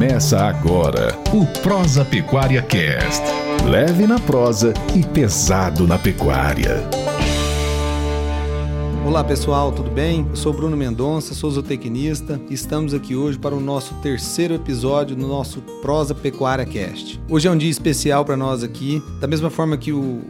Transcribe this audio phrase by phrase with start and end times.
[0.00, 3.22] Começa agora o Prosa Pecuária Cast.
[3.68, 6.82] Leve na prosa e pesado na pecuária.
[9.04, 10.26] Olá pessoal, tudo bem?
[10.30, 15.14] Eu sou Bruno Mendonça, sou zootecnista e estamos aqui hoje para o nosso terceiro episódio
[15.14, 17.20] do nosso Prosa Pecuária Cast.
[17.28, 20.22] Hoje é um dia especial para nós aqui, da mesma forma que o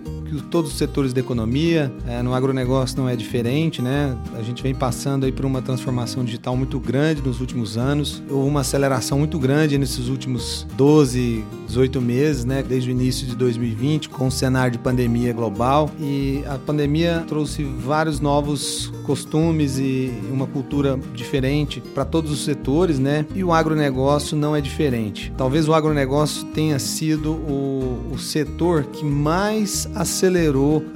[0.50, 4.16] todos os setores da economia, é, no agronegócio não é diferente, né?
[4.38, 8.22] A gente vem passando aí por uma transformação digital muito grande nos últimos anos.
[8.28, 12.62] Houve uma aceleração muito grande nesses últimos 12, 18 meses, né?
[12.62, 15.90] Desde o início de 2020, com o cenário de pandemia global.
[15.98, 22.98] E a pandemia trouxe vários novos costumes e uma cultura diferente para todos os setores,
[22.98, 23.26] né?
[23.34, 25.32] E o agronegócio não é diferente.
[25.36, 30.19] Talvez o agronegócio tenha sido o, o setor que mais acelerou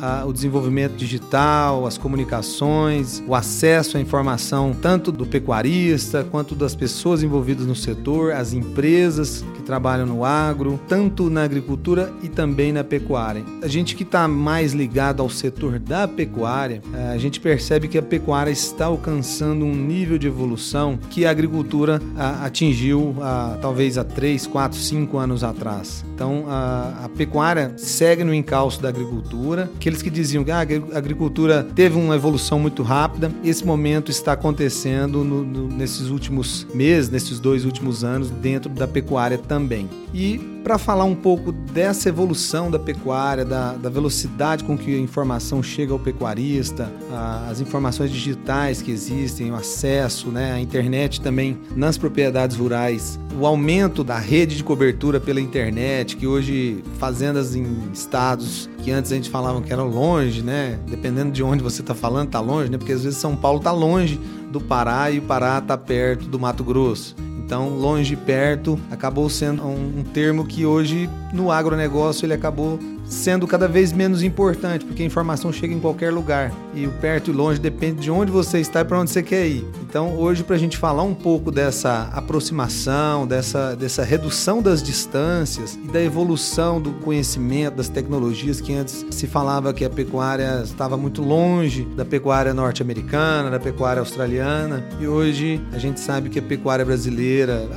[0.00, 6.74] a, o desenvolvimento digital, as comunicações, o acesso à informação tanto do pecuarista quanto das
[6.74, 12.72] pessoas envolvidas no setor, as empresas que trabalham no agro, tanto na agricultura e também
[12.72, 13.42] na pecuária.
[13.62, 17.96] A gente que está mais ligado ao setor da pecuária, eh, a gente percebe que
[17.96, 22.00] a pecuária está alcançando um nível de evolução que a agricultura
[22.42, 23.14] atingiu
[23.60, 26.04] talvez há 3, 4, 5 anos atrás.
[26.14, 29.13] Então a, a pecuária segue no encalço da agricultura.
[29.76, 34.32] Aqueles que diziam que ah, a agricultura teve uma evolução muito rápida, esse momento está
[34.32, 39.88] acontecendo no, no, nesses últimos meses, nesses dois últimos anos, dentro da pecuária também.
[40.12, 44.98] E para falar um pouco dessa evolução da pecuária, da, da, velocidade com que a
[44.98, 51.20] informação chega ao pecuarista, a, as informações digitais que existem, o acesso, né, a internet
[51.20, 57.54] também nas propriedades rurais, o aumento da rede de cobertura pela internet, que hoje fazendas
[57.54, 61.82] em estados que antes a gente falava que eram longe, né, dependendo de onde você
[61.82, 64.18] está falando, tá longe, né, porque às vezes São Paulo tá longe
[64.50, 67.14] do Pará e o Pará tá perto do Mato Grosso.
[67.44, 73.46] Então, longe e perto acabou sendo um, termo que hoje no agronegócio ele acabou sendo
[73.46, 77.34] cada vez menos importante, porque a informação chega em qualquer lugar e o perto e
[77.34, 79.64] longe depende de onde você está e para onde você quer ir.
[79.82, 85.78] Então, hoje, para a gente falar um pouco dessa aproximação, dessa, dessa redução das distâncias
[85.84, 90.96] e da evolução do conhecimento, das tecnologias, que antes se falava que a pecuária estava
[90.96, 96.42] muito longe da pecuária norte-americana, da pecuária australiana, e hoje a gente sabe que a
[96.42, 97.68] pecuária brasileira,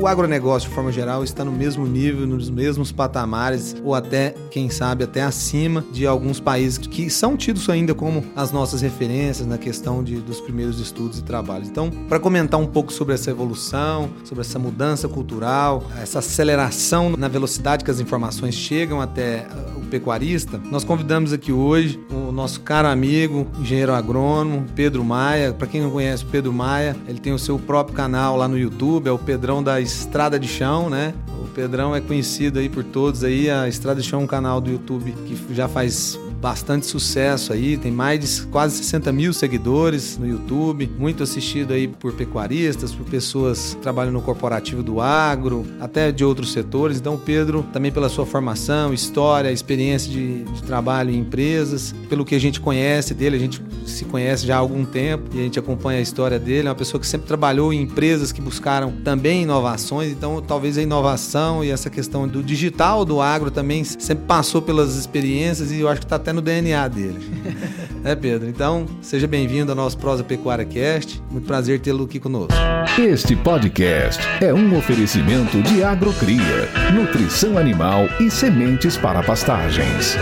[0.00, 4.68] o agronegócio de forma geral, está no mesmo nível, nos mesmos patamares, ou até, quem
[4.72, 9.58] sabe, até acima de alguns países que são tidos ainda como as nossas referências na
[9.58, 11.68] questão de, dos primeiros estudos e trabalhos.
[11.68, 17.28] Então, para comentar um pouco sobre essa evolução, sobre essa mudança cultural, essa aceleração na
[17.28, 22.60] velocidade que as informações chegam até uh, o pecuarista, nós convidamos aqui hoje o nosso
[22.60, 25.52] caro amigo, engenheiro agrônomo, Pedro Maia.
[25.52, 28.58] Para quem não conhece o Pedro Maia, ele tem o seu próprio canal lá no
[28.58, 31.14] YouTube, é o Pedrão da Estrada de Chão, né?
[31.54, 34.70] Pedrão é conhecido aí por todos aí, a Estrada de Chão é um canal do
[34.70, 40.26] YouTube que já faz bastante sucesso aí, tem mais de quase 60 mil seguidores no
[40.26, 46.10] YouTube, muito assistido aí por pecuaristas, por pessoas que trabalham no corporativo do agro, até
[46.10, 46.98] de outros setores.
[46.98, 52.34] Então, Pedro, também pela sua formação, história, experiência de, de trabalho em empresas, pelo que
[52.34, 55.60] a gente conhece dele, a gente se conhece já há algum tempo e a gente
[55.60, 59.42] acompanha a história dele, é uma pessoa que sempre trabalhou em empresas que buscaram também
[59.42, 64.60] inovações, então talvez a inovação e essa questão do digital do agro também sempre passou
[64.60, 67.20] pelas experiências e eu acho que está até no DNA dele.
[68.04, 68.48] é, Pedro?
[68.48, 71.22] Então, seja bem-vindo ao nosso Prosa Pecuária Cast.
[71.30, 72.52] Muito prazer tê-lo aqui conosco.
[72.98, 80.16] Este podcast é um oferecimento de Agrocria, nutrição animal e sementes para pastagens.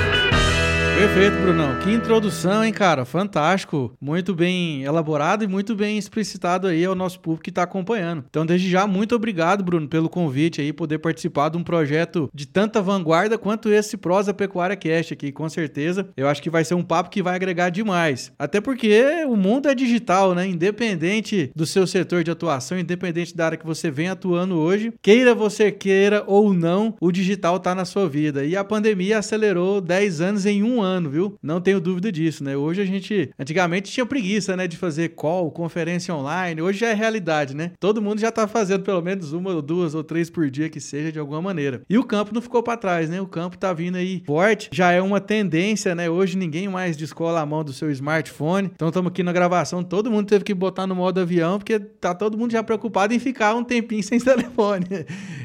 [1.01, 1.79] Perfeito, Brunão.
[1.81, 3.07] Que introdução, hein, cara?
[3.07, 3.91] Fantástico.
[3.99, 8.23] Muito bem elaborado e muito bem explicitado aí ao nosso público que está acompanhando.
[8.29, 12.47] Então, desde já, muito obrigado, Bruno, pelo convite aí, poder participar de um projeto de
[12.47, 15.33] tanta vanguarda quanto esse Prosa Pecuária Cast aqui.
[15.33, 18.31] Com certeza, eu acho que vai ser um papo que vai agregar demais.
[18.39, 20.47] Até porque o mundo é digital, né?
[20.47, 25.35] Independente do seu setor de atuação, independente da área que você vem atuando hoje, queira
[25.35, 28.45] você queira ou não, o digital está na sua vida.
[28.45, 31.39] E a pandemia acelerou 10 anos em um ano ano, viu?
[31.43, 32.57] Não tenho dúvida disso, né?
[32.57, 36.61] Hoje a gente, antigamente tinha preguiça, né, de fazer call, conferência online.
[36.61, 37.73] Hoje já é realidade, né?
[37.79, 40.81] Todo mundo já tá fazendo pelo menos uma ou duas ou três por dia que
[40.81, 41.83] seja de alguma maneira.
[41.89, 43.21] E o campo não ficou para trás, né?
[43.21, 46.11] O campo tá vindo aí forte, já é uma tendência, né?
[46.11, 48.71] Hoje ninguém mais descola a mão do seu smartphone.
[48.75, 52.15] Então estamos aqui na gravação, todo mundo teve que botar no modo avião porque tá
[52.15, 54.87] todo mundo já preocupado em ficar um tempinho sem telefone.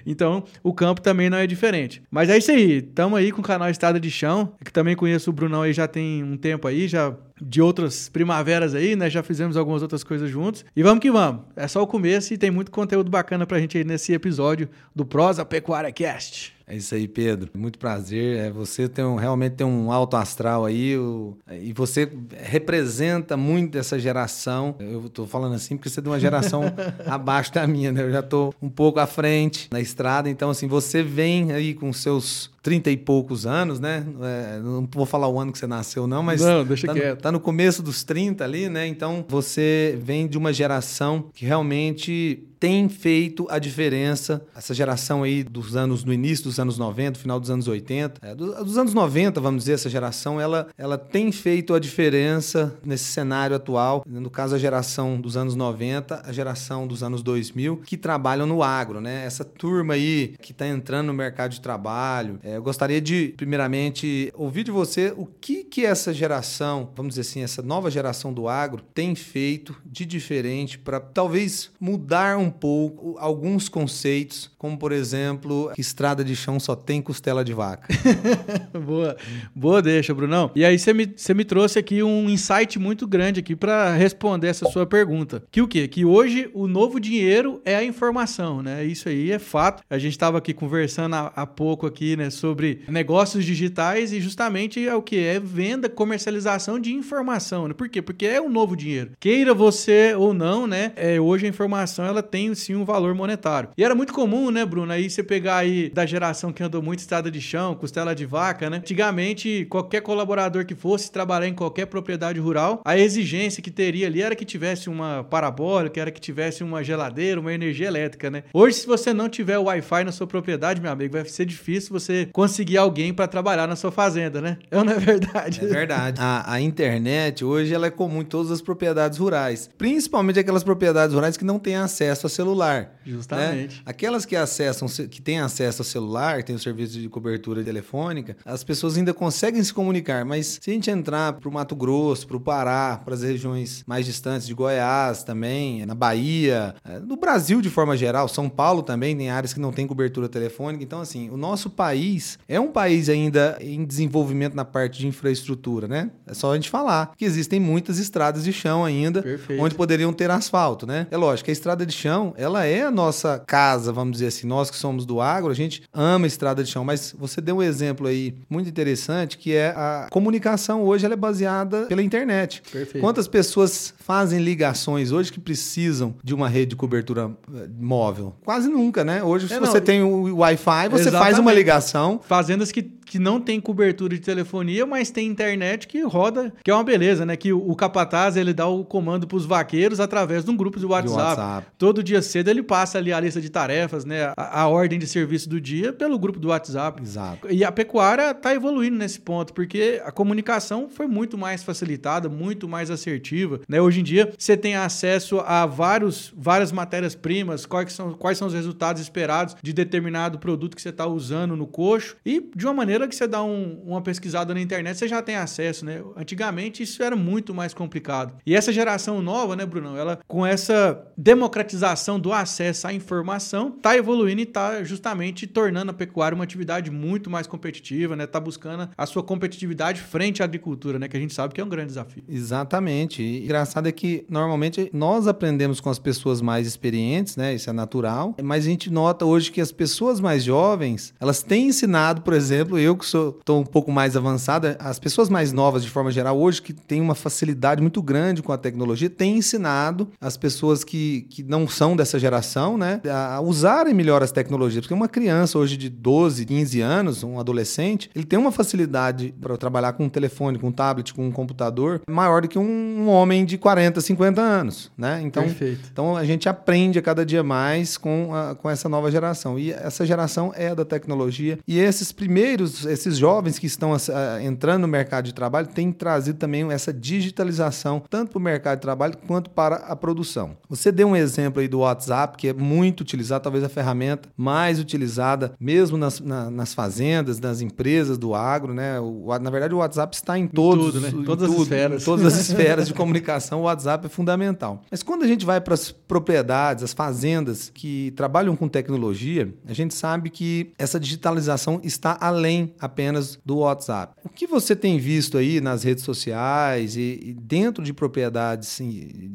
[0.06, 2.02] Então, o campo também não é diferente.
[2.10, 5.32] Mas é isso aí, estamos aí com o canal Estrada de Chão, que também conheço
[5.36, 9.10] Brunão aí já tem um tempo aí, já de outras primaveras aí, né?
[9.10, 10.66] Já fizemos algumas outras coisas juntos.
[10.76, 11.44] E vamos que vamos.
[11.56, 15.06] É só o começo e tem muito conteúdo bacana pra gente aí nesse episódio do
[15.06, 16.56] Prosa Pecuária Cast.
[16.68, 17.52] É isso aí, Pedro.
[17.54, 18.38] Muito prazer.
[18.40, 22.10] É, você tem um, realmente tem um alto astral aí o, e você
[22.42, 24.76] representa muito essa geração.
[24.80, 26.64] Eu estou falando assim porque você é de uma geração
[27.06, 28.02] abaixo da minha, né?
[28.02, 30.28] Eu já estou um pouco à frente na estrada.
[30.28, 34.04] Então, assim, você vem aí com seus 30 e poucos anos, né?
[34.24, 36.42] É, não vou falar o ano que você nasceu, não, mas.
[36.42, 37.22] Não, deixa tá quieto.
[37.26, 38.86] No, tá no começo dos 30 ali, né?
[38.86, 44.44] Então, você vem de uma geração que realmente tem feito a diferença.
[44.56, 48.34] Essa geração aí dos anos, no início dos anos 90, final dos anos 80, é,
[48.34, 53.04] do, dos anos 90, vamos dizer, essa geração, ela, ela tem feito a diferença nesse
[53.04, 54.04] cenário atual.
[54.08, 58.64] No caso, a geração dos anos 90, a geração dos anos 2000, que trabalham no
[58.64, 59.24] agro, né?
[59.24, 62.40] Essa turma aí que está entrando no mercado de trabalho.
[62.44, 67.30] É, eu gostaria de, primeiramente, ouvir de você o que que essa geração, vamos dizer
[67.30, 73.16] assim, essa nova geração do agro tem feito de diferente para talvez mudar um pouco
[73.20, 77.88] alguns conceitos, como por exemplo, que estrada de chão só tem costela de vaca.
[78.86, 79.16] boa,
[79.54, 80.52] boa deixa, Brunão.
[80.56, 84.48] E aí você me, você me trouxe aqui um insight muito grande aqui para responder
[84.48, 85.44] essa sua pergunta.
[85.52, 85.88] Que o quê?
[85.88, 88.84] Que hoje o novo dinheiro é a informação, né?
[88.84, 89.84] Isso aí é fato.
[89.90, 94.86] A gente estava aqui conversando há, há pouco aqui, né, sobre negócios digitais e justamente
[94.86, 97.74] é o que é venda, comercialização de informação, né?
[97.74, 98.02] Por quê?
[98.02, 99.12] Porque é o novo dinheiro.
[99.20, 100.92] Queira você ou não, né?
[100.96, 103.70] É, hoje a informação ela tem sim um valor monetário.
[103.78, 104.92] E era muito comum, né, Bruno?
[104.92, 108.70] Aí você pegar aí da geração que andou muito estrada de chão, costela de vaca,
[108.70, 108.78] né?
[108.78, 114.22] Antigamente, qualquer colaborador que fosse trabalhar em qualquer propriedade rural, a exigência que teria ali
[114.22, 118.44] era que tivesse uma parabólica, era que tivesse uma geladeira, uma energia elétrica, né?
[118.54, 122.28] Hoje, se você não tiver Wi-Fi na sua propriedade, meu amigo, vai ser difícil você
[122.32, 124.58] conseguir alguém para trabalhar na sua fazenda, né?
[124.70, 125.60] É não é verdade?
[125.64, 126.22] É verdade.
[126.22, 131.16] A, a internet hoje ela é comum em todas as propriedades rurais, principalmente aquelas propriedades
[131.16, 133.00] rurais que não têm acesso a celular.
[133.06, 133.78] Justamente.
[133.78, 133.82] Né?
[133.86, 138.64] Aquelas que acessam, que têm acesso a celular, têm o serviço de cobertura telefônica, as
[138.64, 142.38] pessoas ainda conseguem se comunicar, mas se a gente entrar para o Mato Grosso, para
[142.38, 147.62] o Pará, para as regiões mais distantes de Goiás também, na Bahia, é, no Brasil
[147.62, 150.84] de forma geral, São Paulo também tem áreas que não tem cobertura telefônica.
[150.84, 155.88] Então, assim, o nosso país é um país ainda em desenvolvimento na parte de infraestrutura,
[155.88, 156.12] né?
[156.26, 159.62] É só a gente falar que existem muitas estradas de chão ainda, Perfeito.
[159.62, 161.08] onde poderiam ter asfalto, né?
[161.12, 164.70] É lógico, a estrada de chão, ela é a nossa casa, vamos dizer assim, nós
[164.70, 168.08] que somos do agro, a gente ama estrada de chão, mas você deu um exemplo
[168.08, 172.62] aí muito interessante, que é a comunicação hoje ela é baseada pela internet.
[172.72, 173.04] Perfeito.
[173.04, 178.36] Quantas pessoas fazem ligações hoje que precisam de uma rede de cobertura eh, móvel?
[178.46, 179.24] Quase nunca, né?
[179.24, 182.22] Hoje, se É, você não, tem o Wi-Fi, você faz uma ligação.
[182.24, 186.74] Fazendas que, que não tem cobertura de telefonia, mas tem internet que roda, que é
[186.76, 187.36] uma beleza, né?
[187.36, 190.80] Que o, o capataz ele dá o comando para os vaqueiros através de um grupo
[190.80, 191.42] de WhatsApp.
[191.42, 191.68] WhatsApp.
[191.76, 194.32] Todo dia cedo ele passa ali a lista de tarefas, né?
[194.38, 197.02] A, a ordem de serviço do dia pelo grupo do WhatsApp.
[197.02, 197.52] Exato.
[197.52, 202.68] E a pecuária está evoluindo nesse ponto, porque a comunicação foi muito mais facilitada, muito
[202.68, 203.62] mais assertiva.
[203.68, 203.82] Né?
[203.82, 208.54] Hoje em dia, você tem acesso a vários, várias matérias-primas, quais são, quais são os
[208.54, 212.16] resultados esperados de determinado produto que você está usando no coxo.
[212.26, 215.36] E de uma maneira que você dá um- uma pesquisada na internet, você já tem
[215.36, 215.86] acesso.
[215.86, 216.02] Né?
[216.16, 218.36] Antigamente, isso era muito mais complicado.
[218.46, 219.98] E essa geração nova, né, Brunão?
[219.98, 225.94] Ela, com essa democratização do acesso à informação, está evoluindo e está justamente tornando a
[225.94, 228.26] pecuária uma atividade muito mais competitiva, né?
[228.26, 231.08] Tá buscando a sua competitividade frente à agricultura, né?
[231.08, 232.24] Que a gente sabe que é um grande desafio.
[232.28, 233.22] Exatamente.
[233.22, 237.54] E engraçado é que normalmente nós aprendemos com as pessoas mais experientes, né?
[237.54, 238.36] Isso é natural.
[238.42, 242.78] Mas a gente nota hoje que as pessoas mais jovens, elas têm ensinado, por exemplo,
[242.78, 246.38] eu que sou tô um pouco mais avançada, as pessoas mais novas de forma geral
[246.40, 251.28] hoje que têm uma facilidade muito grande com a tecnologia, têm ensinado as pessoas que,
[251.30, 255.78] que não são dessa geração, né, a usarem melhor as tecnologias, porque uma criança hoje
[255.78, 260.58] de 12, 15 anos, um adolescente, ele tem uma facilidade para trabalhar com um telefone,
[260.58, 264.92] com um tablet, com um computador maior do que um homem de 40, 50 anos,
[264.98, 265.22] né?
[265.24, 265.90] Então, Perfeito.
[265.92, 269.58] então a gente aprende a cada dia mais com, a- com essa nova geração.
[269.60, 271.60] E essa geração é da tecnologia.
[271.68, 276.38] E esses primeiros, esses jovens que estão ah, entrando no mercado de trabalho, têm trazido
[276.38, 280.58] também essa digitalização, tanto para o mercado de trabalho quanto para a produção.
[280.70, 284.80] Você deu um exemplo aí do WhatsApp, que é muito utilizado, talvez a ferramenta mais
[284.80, 289.00] utilizada, mesmo nas, na, nas fazendas, nas empresas do agro, né?
[289.00, 291.10] O, na verdade, o WhatsApp está em todos, tudo, né?
[291.10, 292.02] em todas tudo, as esferas.
[292.02, 294.82] Em todas as esferas de comunicação, WhatsApp é fundamental.
[294.90, 299.74] Mas quando a gente vai para as propriedades, as fazendas que trabalham com tecnologia, a
[299.74, 304.16] gente sabe que essa digitalização está além apenas do WhatsApp.
[304.24, 308.80] O que você tem visto aí nas redes sociais e, dentro de propriedades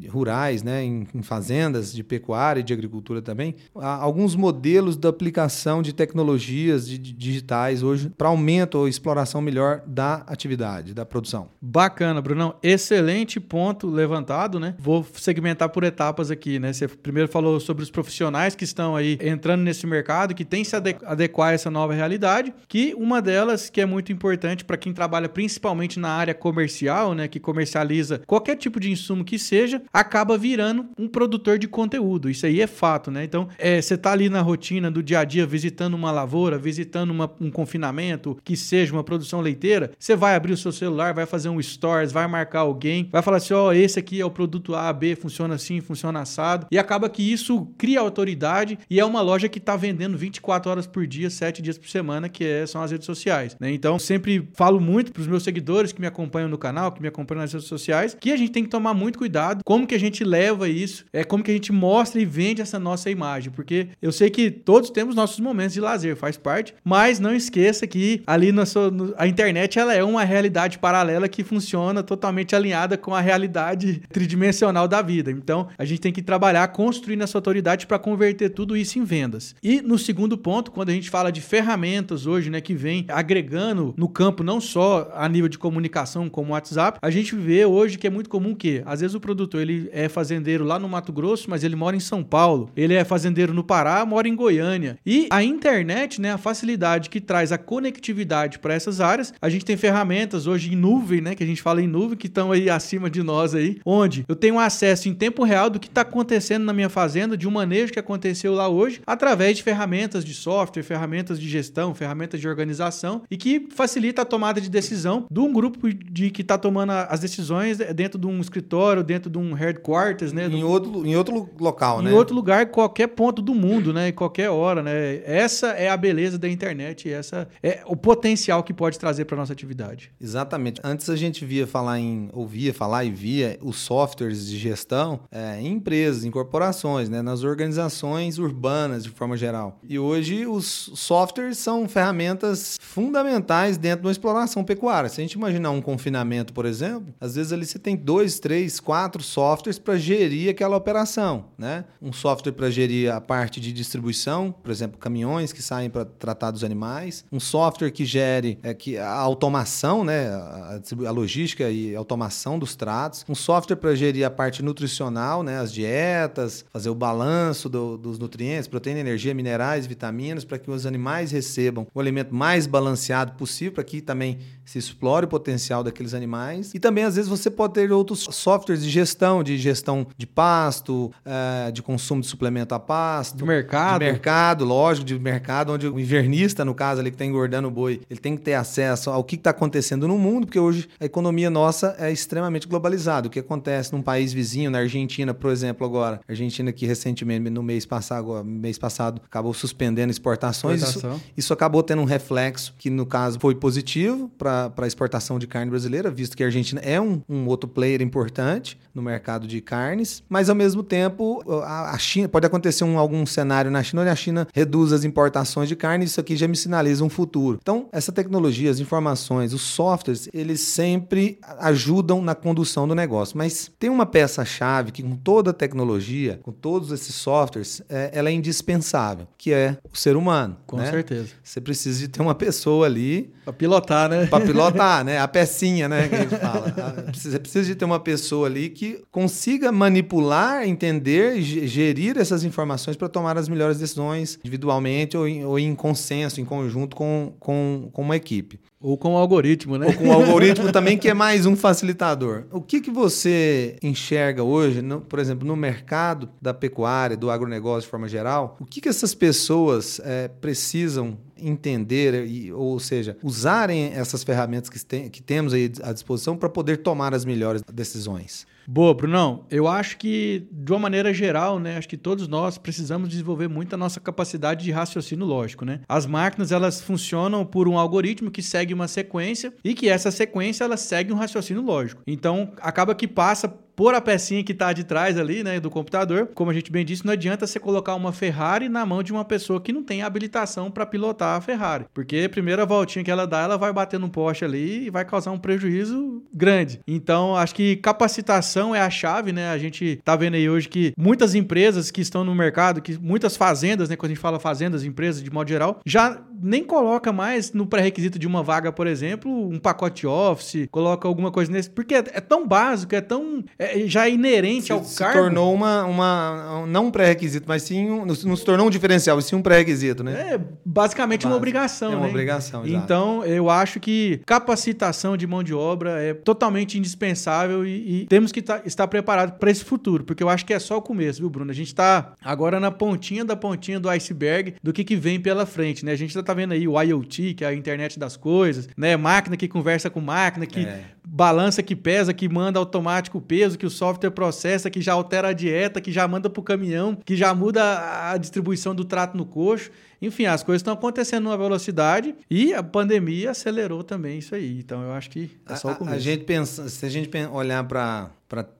[0.09, 5.93] rurais, né, em, fazendas de pecuária e de agricultura também, alguns modelos da aplicação de
[5.93, 11.49] tecnologias digitais hoje para aumento ou exploração melhor da atividade, da produção.
[11.61, 12.55] Bacana, Brunão.
[12.63, 14.20] Excelente ponto levantado,
[14.59, 14.75] né?
[14.79, 16.73] Vou segmentar por etapas aqui, né?
[16.73, 20.75] Você primeiro falou sobre os profissionais que estão aí entrando nesse mercado, que tem se
[20.75, 25.29] adequar a essa nova realidade, que uma delas que é muito importante para quem trabalha
[25.29, 30.87] principalmente na área comercial, né, que comercializa qualquer tipo de insumo que seja, acaba virando
[30.97, 32.29] um produtor de conteúdo.
[32.29, 33.23] Isso aí é fato, né?
[33.23, 37.11] Então, é, você tá ali na rotina do dia a dia visitando uma lavoura, visitando
[37.11, 41.25] uma, um confinamento, que seja uma produção leiteira, você vai abrir o seu celular, vai
[41.25, 44.31] fazer um stories, vai marcar alguém, vai falar assim, ó, oh, esse aqui é o
[44.31, 46.67] produto A, B, funciona assim, funciona assado.
[46.71, 50.87] E acaba que isso cria autoridade e é uma loja que está vendendo 24 horas
[50.87, 53.55] por dia, 7 dias por semana, que é, são as redes sociais.
[53.59, 53.71] Né?
[53.71, 57.07] Então, sempre falo muito para os meus seguidores que me acompanham no canal, que me
[57.07, 59.99] acompanham nas redes sociais, que a gente tem que tomar muito cuidado como que a
[59.99, 63.89] gente leva isso, é como que a gente mostra e vende essa nossa imagem, porque
[64.01, 68.21] eu sei que todos temos nossos momentos de lazer, faz parte, mas não esqueça que
[68.25, 73.13] ali na sua, a internet ela é uma realidade paralela que funciona totalmente alinhada com
[73.13, 75.31] a realidade tridimensional da vida.
[75.31, 79.55] Então, a gente tem que trabalhar construindo essa autoridade para converter tudo isso em vendas.
[79.63, 83.93] E no segundo ponto, quando a gente fala de ferramentas hoje, né, que vem agregando
[83.97, 87.97] no campo não só a nível de comunicação como o WhatsApp, a gente vê hoje
[87.97, 91.11] que é muito comum que às vezes o produtor ele é fazendeiro lá no Mato
[91.11, 92.69] Grosso, mas ele mora em São Paulo.
[92.75, 94.97] Ele é fazendeiro no Pará, mora em Goiânia.
[95.05, 99.65] E a internet, né, a facilidade que traz a conectividade para essas áreas, a gente
[99.65, 102.69] tem ferramentas hoje em nuvem, né, que a gente fala em nuvem, que estão aí
[102.69, 106.63] acima de nós aí, onde eu tenho acesso em tempo real do que está acontecendo
[106.63, 110.83] na minha fazenda, de um manejo que aconteceu lá hoje, através de ferramentas de software,
[110.83, 115.51] ferramentas de gestão, ferramentas de organização e que facilita a tomada de decisão de um
[115.51, 120.33] grupo de que está tomando as decisões dentro de um escritório, dentro de um headquarters,
[120.33, 120.47] né?
[120.47, 122.11] Em, outro, em outro local, em né?
[122.11, 124.09] Em outro lugar, qualquer ponto do mundo, né?
[124.09, 125.21] Em qualquer hora, né?
[125.25, 129.53] Essa é a beleza da internet, essa é o potencial que pode trazer para nossa
[129.53, 130.11] atividade.
[130.19, 130.81] Exatamente.
[130.83, 135.59] Antes a gente via falar em, ouvia falar e via os softwares de gestão é,
[135.59, 137.21] em empresas, em corporações, né?
[137.21, 139.79] Nas organizações urbanas de forma geral.
[139.87, 145.09] E hoje os softwares são ferramentas fundamentais dentro da exploração pecuária.
[145.09, 148.79] Se a gente imaginar um confinamento, por exemplo, às vezes ali você tem dois, três,
[148.79, 151.85] quatro softwares para gerir aquela operação, né?
[152.01, 156.51] Um software para gerir a parte de distribuição, por exemplo, caminhões que saem para tratar
[156.51, 160.27] dos animais, um software que gere é, que a automação, né?
[160.29, 165.59] A, a logística e automação dos tratos, um software para gerir a parte nutricional, né?
[165.59, 170.85] As dietas, fazer o balanço do, dos nutrientes, proteína, energia, minerais, vitaminas, para que os
[170.85, 176.13] animais recebam o alimento mais balanceado possível, para que também se explore o potencial daqueles
[176.13, 176.73] animais.
[176.73, 181.11] E também, às vezes, você pode ter outros softwares de gestão, de gestão de pasto,
[181.25, 183.37] uh, de consumo de suplemento a pasto.
[183.37, 183.99] De mercado.
[183.99, 187.71] De mercado, lógico, de mercado, onde o invernista, no caso, ali que está engordando o
[187.71, 191.05] boi, ele tem que ter acesso ao que está acontecendo no mundo, porque hoje a
[191.05, 193.27] economia nossa é extremamente globalizada.
[193.27, 193.50] O que acontece
[193.91, 196.19] num país vizinho, na Argentina, por exemplo, agora.
[196.27, 200.81] A Argentina que recentemente, no mês passado, mês passado acabou suspendendo exportações.
[200.81, 205.39] Isso, isso acabou tendo um reflexo que, no caso, foi positivo para para a exportação
[205.39, 209.47] de carne brasileira, visto que a Argentina é um, um, outro player importante no mercado
[209.47, 213.81] de carnes, mas ao mesmo tempo a, a China pode acontecer um, algum cenário na
[213.83, 217.09] China onde a China reduz as importações de carne, isso aqui já me sinaliza um
[217.09, 217.59] futuro.
[217.61, 223.71] Então, essa tecnologia, as informações, os softwares, eles sempre ajudam na condução do negócio, mas
[223.79, 228.31] tem uma peça-chave que com toda a tecnologia, com todos esses softwares, é, ela é
[228.31, 230.57] indispensável, que é o ser humano.
[230.67, 230.91] Com né?
[230.91, 231.29] certeza.
[231.43, 234.27] Você precisa de ter uma pessoa ali para pilotar, né?
[234.27, 235.17] Para pilotar, né?
[235.17, 236.07] A pecinha, né?
[236.07, 236.71] Que a gente fala.
[237.11, 242.95] Você precisa de ter uma pessoa ali que consiga manipular, entender e gerir essas informações
[242.95, 247.89] para tomar as melhores decisões individualmente ou em, ou em consenso, em conjunto com, com,
[247.91, 248.59] com uma equipe.
[248.81, 249.85] Ou com o algoritmo, né?
[249.85, 252.45] Ou com o algoritmo também, que é mais um facilitador.
[252.51, 257.83] O que, que você enxerga hoje, no, por exemplo, no mercado da pecuária, do agronegócio
[257.83, 258.57] de forma geral?
[258.59, 264.83] O que, que essas pessoas é, precisam entender, e, ou seja, usarem essas ferramentas que,
[264.83, 268.47] tem, que temos aí à disposição para poder tomar as melhores decisões?
[268.67, 269.45] Boa, Brunão.
[269.49, 273.73] Eu acho que, de uma maneira geral, né, acho que todos nós precisamos desenvolver muito
[273.73, 275.81] a nossa capacidade de raciocínio lógico, né?
[275.87, 280.63] As máquinas, elas funcionam por um algoritmo que segue uma sequência e que essa sequência,
[280.63, 282.01] ela segue um raciocínio lógico.
[282.05, 283.47] Então, acaba que passa
[283.81, 286.29] por a pecinha que está de trás ali, né, do computador.
[286.35, 289.25] Como a gente bem disse, não adianta você colocar uma Ferrari na mão de uma
[289.25, 293.25] pessoa que não tem habilitação para pilotar a Ferrari, porque a primeira voltinha que ela
[293.25, 296.79] dá, ela vai bater no poste ali e vai causar um prejuízo grande.
[296.87, 299.49] Então, acho que capacitação é a chave, né?
[299.49, 303.35] A gente tá vendo aí hoje que muitas empresas que estão no mercado, que muitas
[303.35, 307.53] fazendas, né, quando a gente fala fazendas, empresas de modo geral, já nem coloca mais
[307.53, 311.95] no pré-requisito de uma vaga, por exemplo, um pacote Office, coloca alguma coisa nesse, porque
[311.95, 315.13] é, é tão básico, é tão é, já é inerente se, ao se cargo.
[315.13, 319.19] Se tornou uma, uma não um pré-requisito, mas sim um, não se tornou um diferencial,
[319.21, 320.33] sim um pré-requisito, né?
[320.33, 322.09] É basicamente uma obrigação, É uma né?
[322.09, 322.83] obrigação, exato.
[322.83, 328.31] Então, eu acho que capacitação de mão de obra é totalmente indispensável e, e temos
[328.31, 331.19] que tá, estar preparados para esse futuro, porque eu acho que é só o começo,
[331.19, 331.51] viu, Bruno?
[331.51, 335.45] A gente está agora na pontinha da pontinha do iceberg do que, que vem pela
[335.45, 335.91] frente, né?
[335.91, 338.97] A gente já tá vendo aí o IoT, que é a internet das coisas, né?
[338.97, 340.83] Máquina que conversa com máquina, que É.
[341.07, 345.29] balança, que pesa, que manda automático o peso, que o software processa, que já altera
[345.29, 349.25] a dieta, que já manda pro caminhão, que já muda a distribuição do trato no
[349.25, 349.69] coxo.
[350.01, 354.57] Enfim, as coisas estão acontecendo numa velocidade e a pandemia acelerou também isso aí.
[354.59, 355.95] Então eu acho que é só o A- a, começo.
[355.95, 358.09] a gente pensa, se a gente olhar para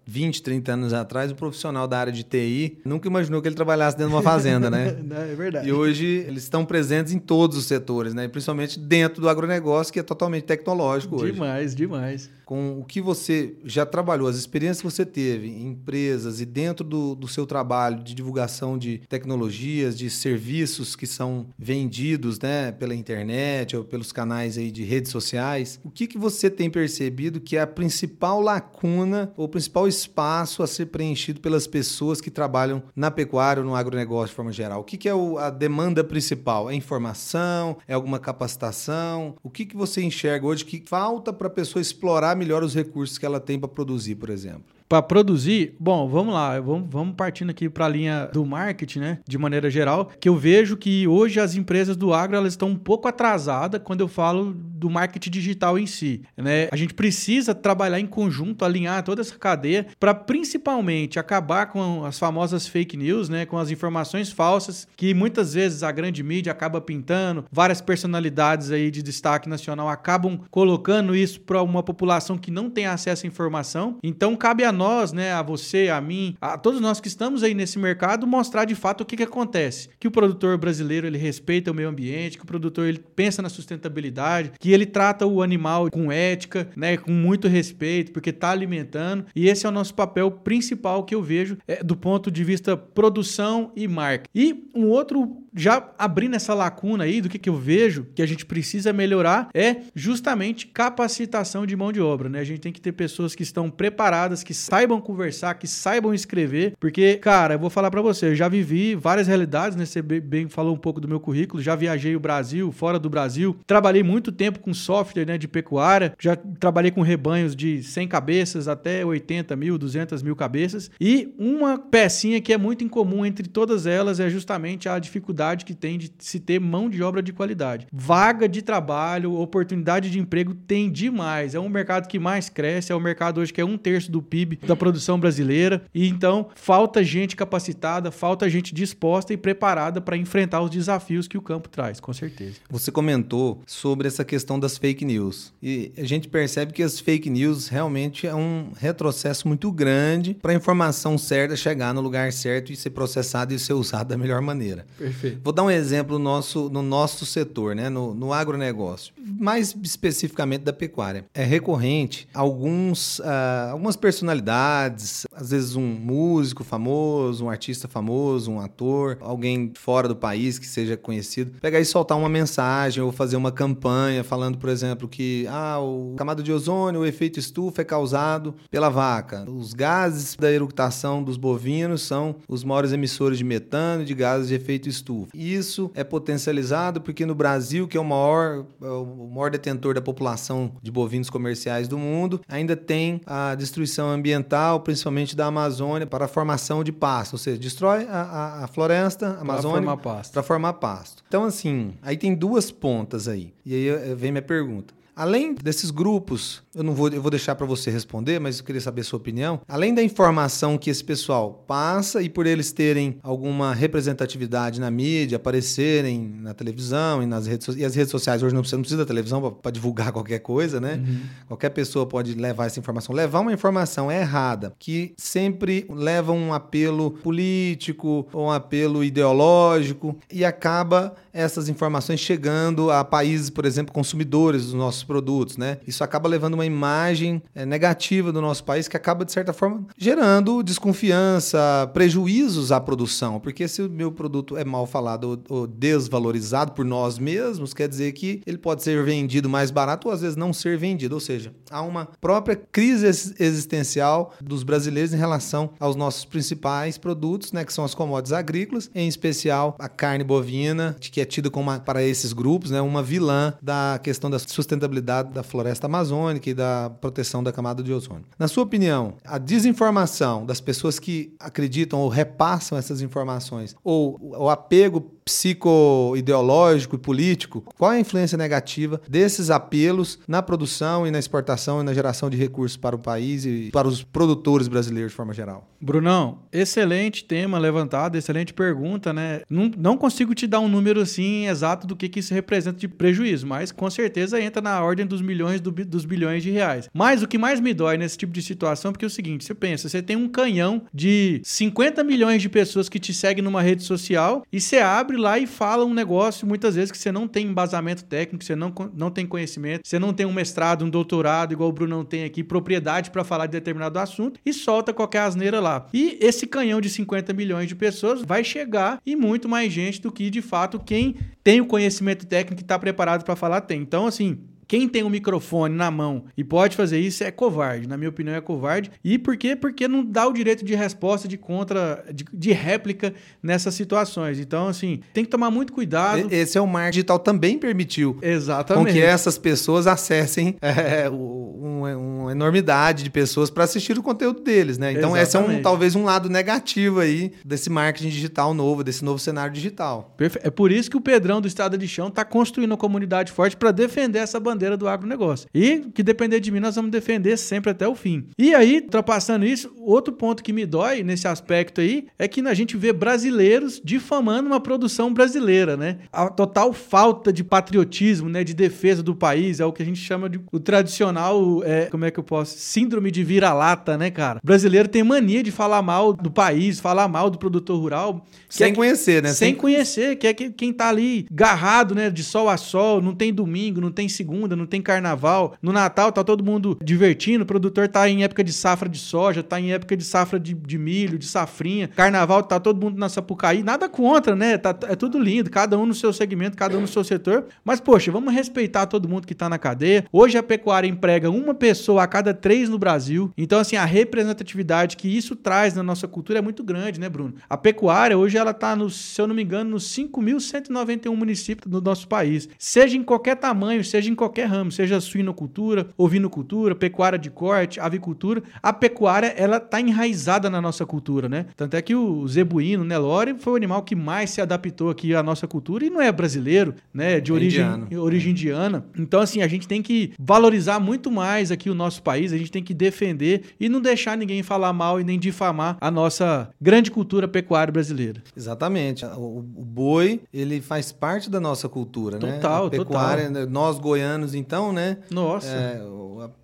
[0.05, 3.97] 20, 30 anos atrás, o profissional da área de TI nunca imaginou que ele trabalhasse
[3.97, 4.97] dentro de uma fazenda, né?
[5.11, 5.67] É verdade.
[5.67, 8.27] E hoje eles estão presentes em todos os setores, né?
[8.27, 11.33] Principalmente dentro do agronegócio, que é totalmente tecnológico hoje.
[11.33, 12.29] Demais, demais.
[12.45, 16.85] Com o que você já trabalhou, as experiências que você teve em empresas e dentro
[16.85, 22.93] do, do seu trabalho de divulgação de tecnologias, de serviços que são vendidos né, pela
[22.93, 27.55] internet ou pelos canais aí de redes sociais, o que, que você tem percebido que
[27.55, 32.81] é a principal lacuna ou o principal espaço a ser preenchido pelas pessoas que trabalham
[32.95, 34.81] na pecuária ou no agronegócio de forma geral?
[34.81, 36.69] O que, que é o- a demanda principal?
[36.69, 37.77] É informação?
[37.87, 39.35] É alguma capacitação?
[39.43, 43.17] O que, que você enxerga hoje que falta para a pessoa explorar melhor os recursos
[43.17, 44.63] que ela tem para produzir, por exemplo?
[44.91, 49.19] Para produzir, bom, vamos lá, vamos, vamos partindo aqui para a linha do marketing, né?
[49.25, 52.75] De maneira geral, que eu vejo que hoje as empresas do agro elas estão um
[52.75, 56.67] pouco atrasadas quando eu falo do marketing digital em si, né?
[56.74, 62.19] A gente precisa trabalhar em conjunto, alinhar toda essa cadeia para principalmente acabar com as
[62.19, 63.45] famosas fake news, né?
[63.45, 68.92] Com as informações falsas que muitas vezes a grande mídia acaba pintando, várias personalidades aí
[68.92, 73.98] de destaque nacional acabam colocando isso para uma população que não tem acesso à informação.
[74.03, 77.53] Então cabe a nós, né, a você, a mim, a todos nós que estamos aí
[77.53, 79.89] nesse mercado, mostrar de fato o que, que acontece.
[80.00, 83.50] Que o produtor brasileiro ele respeita o meio ambiente, que o produtor ele pensa na
[83.50, 89.25] sustentabilidade, que ele trata o animal com ética, né, com muito respeito, porque está alimentando.
[89.35, 92.75] E esse é o nosso papel principal que eu vejo é, do ponto de vista
[92.75, 94.27] produção e marca.
[94.33, 98.25] E um outro já abrindo essa lacuna aí do que, que eu vejo que a
[98.25, 102.40] gente precisa melhorar é justamente capacitação de mão de obra, né?
[102.40, 106.74] A gente tem que ter pessoas que estão preparadas, que saibam conversar, que saibam escrever,
[106.79, 109.85] porque, cara, eu vou falar para você, eu já vivi várias realidades, né?
[109.85, 113.57] Você bem- falou um pouco do meu currículo, já viajei o Brasil, fora do Brasil,
[113.68, 118.68] trabalhei muito tempo com software, né, de pecuária, já trabalhei com rebanhos de 100 cabeças
[118.68, 123.85] até 80 mil, 200 mil cabeças, e uma pecinha que é muito incomum entre todas
[123.85, 127.87] elas é justamente a dificuldade que tem de se ter mão de obra de qualidade.
[127.91, 131.55] Vaga de trabalho, oportunidade de emprego tem demais.
[131.55, 134.21] É um mercado que mais cresce, é um mercado hoje que é um terço do
[134.21, 135.81] PIB da produção brasileira.
[135.93, 141.37] E então falta gente capacitada, falta gente disposta e preparada para enfrentar os desafios que
[141.37, 142.57] o campo traz, com certeza.
[142.69, 145.53] Você comentou sobre essa questão das fake news.
[145.61, 150.51] E a gente percebe que as fake news realmente é um retrocesso muito grande para
[150.51, 154.41] a informação certa chegar no lugar certo e ser processada e ser usada da melhor
[154.41, 154.85] maneira.
[154.97, 155.30] Perfeito.
[155.44, 157.89] Vou dar um exemplo no nosso, no nosso setor, né?
[157.89, 161.25] no, no agronegócio, mais especificamente da pecuária.
[161.33, 168.59] É recorrente alguns, ah, algumas personalidades, às vezes um músico famoso, um artista famoso, um
[168.59, 173.35] ator, alguém fora do país que seja conhecido, pegar e soltar uma mensagem ou fazer
[173.35, 177.85] uma campanha falando, por exemplo, que ah, o camada de ozônio, o efeito estufa é
[177.85, 179.50] causado pela vaca.
[179.50, 184.48] Os gases da eructação dos bovinos são os maiores emissores de metano e de gases
[184.48, 185.21] de efeito estufa.
[185.34, 190.01] Isso é potencializado porque no Brasil, que é o maior, é o maior detentor da
[190.01, 196.25] população de bovinos comerciais do mundo, ainda tem a destruição ambiental, principalmente da Amazônia, para
[196.25, 199.98] a formação de pasto, ou seja, destrói a, a- a floresta amazônica formar
[200.34, 201.24] para formar pasto.
[201.27, 203.53] Então, assim, aí tem duas pontas aí.
[203.66, 204.94] E aí eh, vem minha pergunta.
[205.22, 208.81] Além desses grupos, eu não vou, eu vou deixar para você responder, mas eu queria
[208.81, 209.62] saber a sua opinião.
[209.68, 215.36] Além da informação que esse pessoal passa e por eles terem alguma representatividade na mídia,
[215.36, 218.81] aparecerem na televisão e nas redes sociais, e as redes sociais hoje não precisa, não
[218.81, 220.96] precisa da televisão para divulgar qualquer coisa, né?
[220.96, 221.22] Uhum.
[221.50, 223.14] Qualquer pessoa pode levar essa informação.
[223.14, 230.44] Levar uma informação errada, que sempre leva um apelo político ou um apelo ideológico e
[230.44, 235.77] acaba essas informações chegando a países, por exemplo, consumidores dos nossos produtos, né?
[235.85, 239.85] Isso acaba levando uma imagem é, negativa do nosso país que acaba, de certa forma,
[239.97, 243.41] gerando desconfiança, prejuízos à produção.
[243.41, 247.89] Porque se o meu produto é mal falado ou, ou desvalorizado por nós mesmos, quer
[247.89, 251.13] dizer que ele pode ser vendido mais barato ou às vezes não ser vendido.
[251.15, 253.05] Ou seja, há uma própria crise
[253.37, 257.65] existencial dos brasileiros em relação aos nossos principais produtos, né?
[257.65, 261.79] Que são as commodities agrícolas, em especial a carne bovina, que é tida como uma,
[261.79, 266.89] para esses grupos, né, uma vilã da questão da sustentabilidade da floresta amazônica e da
[266.89, 268.25] proteção da camada de ozônio.
[268.37, 274.49] Na sua opinião, a desinformação das pessoas que acreditam ou repassam essas informações, ou o
[274.49, 281.19] apego psicoideológico e político, qual é a influência negativa desses apelos na produção e na
[281.19, 285.15] exportação e na geração de recursos para o país e para os produtores brasileiros de
[285.15, 285.67] forma geral?
[285.79, 289.41] Brunão, excelente tema levantado, excelente pergunta, né?
[289.49, 292.87] Não, não consigo te dar um número assim exato do que, que isso representa de
[292.87, 296.89] prejuízo, mas com certeza entra na ordem dos milhões do, dos bilhões de reais.
[296.94, 299.53] Mas o que mais me dói nesse tipo de situação, porque é o seguinte, você
[299.53, 303.83] pensa, você tem um canhão de 50 milhões de pessoas que te seguem numa rede
[303.83, 307.48] social e você abre lá e fala um negócio muitas vezes que você não tem
[307.48, 311.70] embasamento técnico, você não, não tem conhecimento, você não tem um mestrado, um doutorado, igual
[311.70, 315.87] o Bruno tem aqui, propriedade para falar de determinado assunto e solta qualquer asneira lá.
[315.94, 320.11] E esse canhão de 50 milhões de pessoas vai chegar e muito mais gente do
[320.11, 323.81] que de fato quem tem o conhecimento técnico e está preparado para falar tem.
[323.81, 324.39] Então, assim,
[324.72, 327.90] quem tem um microfone na mão e pode fazer isso é covarde.
[327.90, 328.90] Na minha opinião, é covarde.
[329.03, 329.53] E por quê?
[329.53, 334.40] Porque não dá o direito de resposta, de contra, de, de réplica nessas situações.
[334.40, 336.25] Então, assim, tem que tomar muito cuidado.
[336.31, 338.18] Esse é o marketing digital também permitiu.
[338.22, 338.86] Exatamente.
[338.86, 344.40] Com que essas pessoas acessem é, uma, uma, enormidade de pessoas para assistir o conteúdo
[344.40, 344.94] deles, né?
[344.94, 345.27] Então, Exatamente.
[345.27, 349.51] esse é um, talvez um lado negativo aí desse marketing digital novo, desse novo cenário
[349.53, 350.16] digital.
[350.42, 353.57] É por isso que o Pedrão do Estado de Chão está construindo uma comunidade forte
[353.57, 355.50] para defender essa bandeira bandeira do agronegócio.
[355.53, 358.27] E que depender de mim, nós vamos defender sempre até o fim.
[358.37, 362.53] E aí, ultrapassando isso, outro ponto que me dói nesse aspecto aí é que a
[362.53, 365.97] gente vê brasileiros difamando uma produção brasileira, né?
[366.11, 368.43] A total falta de patriotismo, né?
[368.43, 372.05] De defesa do país, é o que a gente chama de o tradicional, é, como
[372.05, 372.57] é que eu posso?
[372.57, 374.39] Síndrome de vira-lata, né, cara?
[374.43, 378.25] O brasileiro tem mania de falar mal do país, falar mal do produtor rural.
[378.50, 379.29] Sem é, conhecer, né?
[379.29, 382.09] Sem, sem conhecer, que é quem tá ali garrado, né?
[382.09, 385.55] De sol a sol, não tem domingo, não tem segunda não tem carnaval.
[385.61, 389.44] No Natal tá todo mundo divertindo, o produtor tá em época de safra de soja,
[389.44, 391.87] tá em época de safra de, de milho, de safrinha.
[391.87, 393.64] Carnaval tá todo mundo na Sapucaí.
[393.64, 394.57] Nada contra, né?
[394.57, 397.46] Tá, é tudo lindo, cada um no seu segmento, cada um no seu setor.
[397.64, 400.05] Mas, poxa, vamos respeitar todo mundo que tá na cadeia.
[400.11, 403.31] Hoje a pecuária emprega uma pessoa a cada três no Brasil.
[403.37, 407.35] Então, assim, a representatividade que isso traz na nossa cultura é muito grande, né, Bruno?
[407.50, 411.81] A pecuária, hoje, ela tá, no, se eu não me engano, nos 5.191 municípios do
[411.81, 412.50] nosso país.
[412.57, 417.79] Seja em qualquer tamanho, seja em qualquer qualquer ramo, seja suinocultura, ovinocultura, pecuária de corte,
[417.79, 421.45] avicultura, a pecuária ela está enraizada na nossa cultura, né?
[421.55, 425.21] Tanto é que o zebuíno, Nelore, foi o animal que mais se adaptou aqui à
[425.21, 427.19] nossa cultura e não é brasileiro, né?
[427.19, 428.03] De é origem, indiano.
[428.03, 428.85] origem indiana.
[428.97, 432.51] Então, assim, a gente tem que valorizar muito mais aqui o nosso país, a gente
[432.51, 436.89] tem que defender e não deixar ninguém falar mal e nem difamar a nossa grande
[436.89, 438.23] cultura pecuária brasileira.
[438.35, 439.05] Exatamente.
[439.05, 442.39] O, o boi, ele faz parte da nossa cultura, total, né?
[442.41, 443.47] Total, pecuária, total.
[443.47, 444.98] nós goianos anos, então, né?
[445.10, 445.48] Nossa.
[445.48, 445.81] É,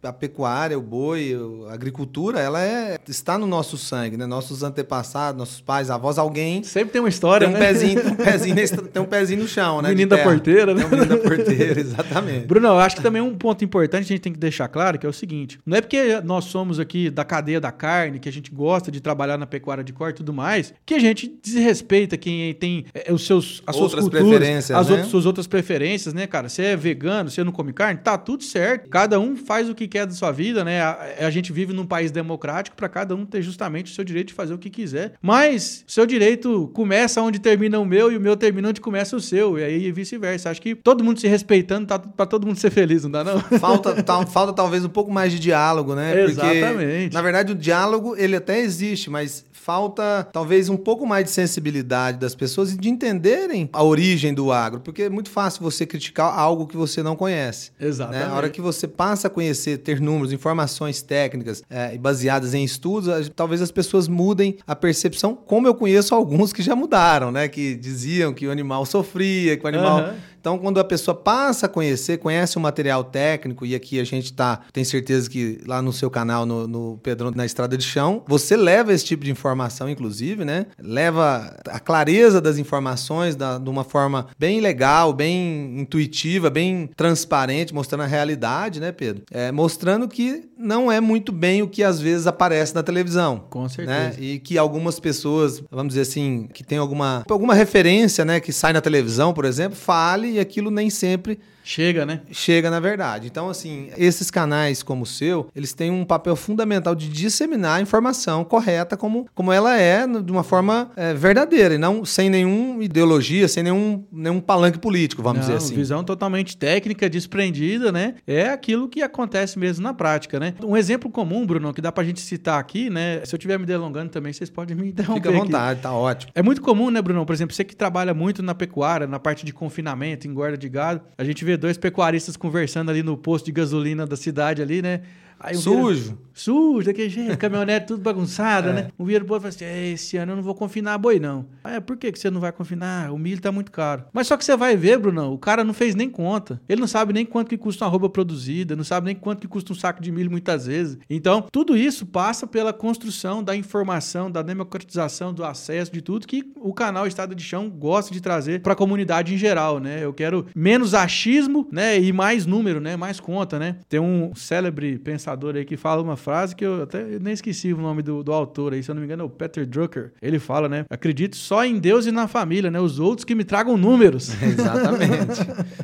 [0.03, 1.37] a, a, pecuária, o boi,
[1.69, 4.25] a agricultura, ela é, está no nosso sangue, né?
[4.25, 6.63] Nossos antepassados, nossos pais, avós, alguém.
[6.63, 7.67] Sempre tem uma história, tem um né?
[7.67, 9.89] Pezinho, tem, um pezinho nesse, tem um pezinho no chão, né?
[9.89, 10.83] Menino da porteira, né?
[10.83, 12.47] Tem um menino da porteira, exatamente.
[12.47, 15.05] Bruno, eu acho que também um ponto importante a gente tem que deixar claro que
[15.05, 18.31] é o seguinte: não é porque nós somos aqui da cadeia da carne, que a
[18.31, 22.17] gente gosta de trabalhar na pecuária de corte e tudo mais, que a gente desrespeita
[22.17, 24.93] quem tem é, os seus, as outras suas culturas, as né?
[24.93, 26.49] outras, suas outras preferências, né, cara?
[26.49, 28.89] Você é vegano, você não come carne, tá tudo certo.
[28.89, 30.81] Cada um faz o que quer da sua vida, né?
[30.81, 34.29] A, a gente vive num país democrático para cada um ter justamente o seu direito
[34.29, 35.13] de fazer o que quiser.
[35.21, 39.21] Mas seu direito começa onde termina o meu e o meu termina onde começa o
[39.21, 39.57] seu.
[39.57, 40.49] E aí vice-versa.
[40.49, 43.39] Acho que todo mundo se respeitando tá para todo mundo ser feliz, não dá não?
[43.39, 46.23] Falta, tá, falta talvez um pouco mais de diálogo, né?
[46.23, 47.03] Exatamente.
[47.03, 51.31] Porque, na verdade, o diálogo ele até existe, mas falta talvez um pouco mais de
[51.31, 55.85] sensibilidade das pessoas e de entenderem a origem do agro, porque é muito fácil você
[55.85, 57.71] criticar algo que você não conhece.
[57.77, 58.23] Exatamente.
[58.23, 58.31] Né?
[58.31, 63.29] A hora que você passa a conhecer, ter números, informações técnicas é, baseadas em estudos,
[63.35, 67.49] talvez as pessoas mudem a percepção, como eu conheço alguns que já mudaram, né?
[67.49, 69.99] Que diziam que o animal sofria, que o animal.
[69.99, 70.13] Uhum.
[70.47, 74.31] Então, quando a pessoa passa a conhecer, conhece o material técnico, e aqui a gente
[74.31, 78.23] tá, tem certeza que lá no seu canal, no, no Pedrão na Estrada de Chão,
[78.25, 80.67] você leva esse tipo de informação, inclusive, né?
[80.79, 87.73] Leva a clareza das informações da, de uma forma bem legal, bem intuitiva, bem transparente,
[87.73, 89.23] mostrando a realidade, né, Pedro?
[89.29, 93.43] É, mostrando que não é muito bem o que às vezes aparece na televisão.
[93.49, 93.69] Com né?
[93.69, 93.99] certeza.
[93.99, 94.15] Né?
[94.17, 98.71] E que algumas pessoas, vamos dizer assim, que tem alguma, alguma referência, né, que sai
[98.71, 102.21] na televisão, por exemplo, fale aquilo nem sempre Chega, né?
[102.31, 103.27] Chega, na verdade.
[103.27, 107.81] Então, assim, esses canais como o seu, eles têm um papel fundamental de disseminar a
[107.81, 112.81] informação correta como, como ela é, de uma forma é, verdadeira, e não sem nenhuma
[112.85, 115.75] ideologia, sem nenhum, nenhum palanque político, vamos não, dizer assim.
[115.75, 118.15] Visão totalmente técnica, desprendida, né?
[118.25, 120.53] É aquilo que acontece mesmo na prática, né?
[120.63, 123.25] Um exemplo comum, Bruno, que dá pra gente citar aqui, né?
[123.25, 125.21] Se eu estiver me delongando também, vocês podem me interromper.
[125.21, 125.81] Fica à vontade, aqui.
[125.81, 126.31] tá ótimo.
[126.33, 127.25] É muito comum, né, Bruno?
[127.25, 131.01] Por exemplo, você que trabalha muito na pecuária, na parte de confinamento, engorda de gado,
[131.17, 135.01] a gente vê dois pecuaristas conversando ali no posto de gasolina da cidade ali, né?
[135.39, 136.17] Aí Sujo.
[136.37, 138.73] Sujo, daquele jeito, caminhonete tudo bagunçada, é.
[138.73, 138.87] né?
[138.97, 141.47] Um vira pro outro fala assim: esse ano eu não vou confinar boi, não.
[141.63, 143.11] Ah, é, por que, que você não vai confinar?
[143.11, 144.05] O milho tá muito caro.
[144.13, 146.61] Mas só que você vai ver, Brunão, o cara não fez nem conta.
[146.69, 149.47] Ele não sabe nem quanto que custa uma roupa produzida, não sabe nem quanto que
[149.47, 150.97] custa um saco de milho muitas vezes.
[151.09, 156.51] Então, tudo isso passa pela construção da informação, da democratização, do acesso, de tudo que
[156.57, 160.03] o canal Estado de Chão gosta de trazer para a comunidade em geral, né?
[160.03, 161.99] Eu quero menos achismo, né?
[161.99, 162.95] E mais número, né?
[162.95, 163.77] Mais conta, né?
[163.89, 167.77] Tem um célebre pensador aí que fala uma frase que eu até nem esqueci o
[167.77, 170.11] nome do, do autor aí, se eu não me engano é o Peter Drucker.
[170.21, 170.83] Ele fala, né?
[170.89, 172.81] Acredito só em Deus e na família, né?
[172.81, 174.29] Os outros que me tragam números.
[174.43, 175.39] Exatamente.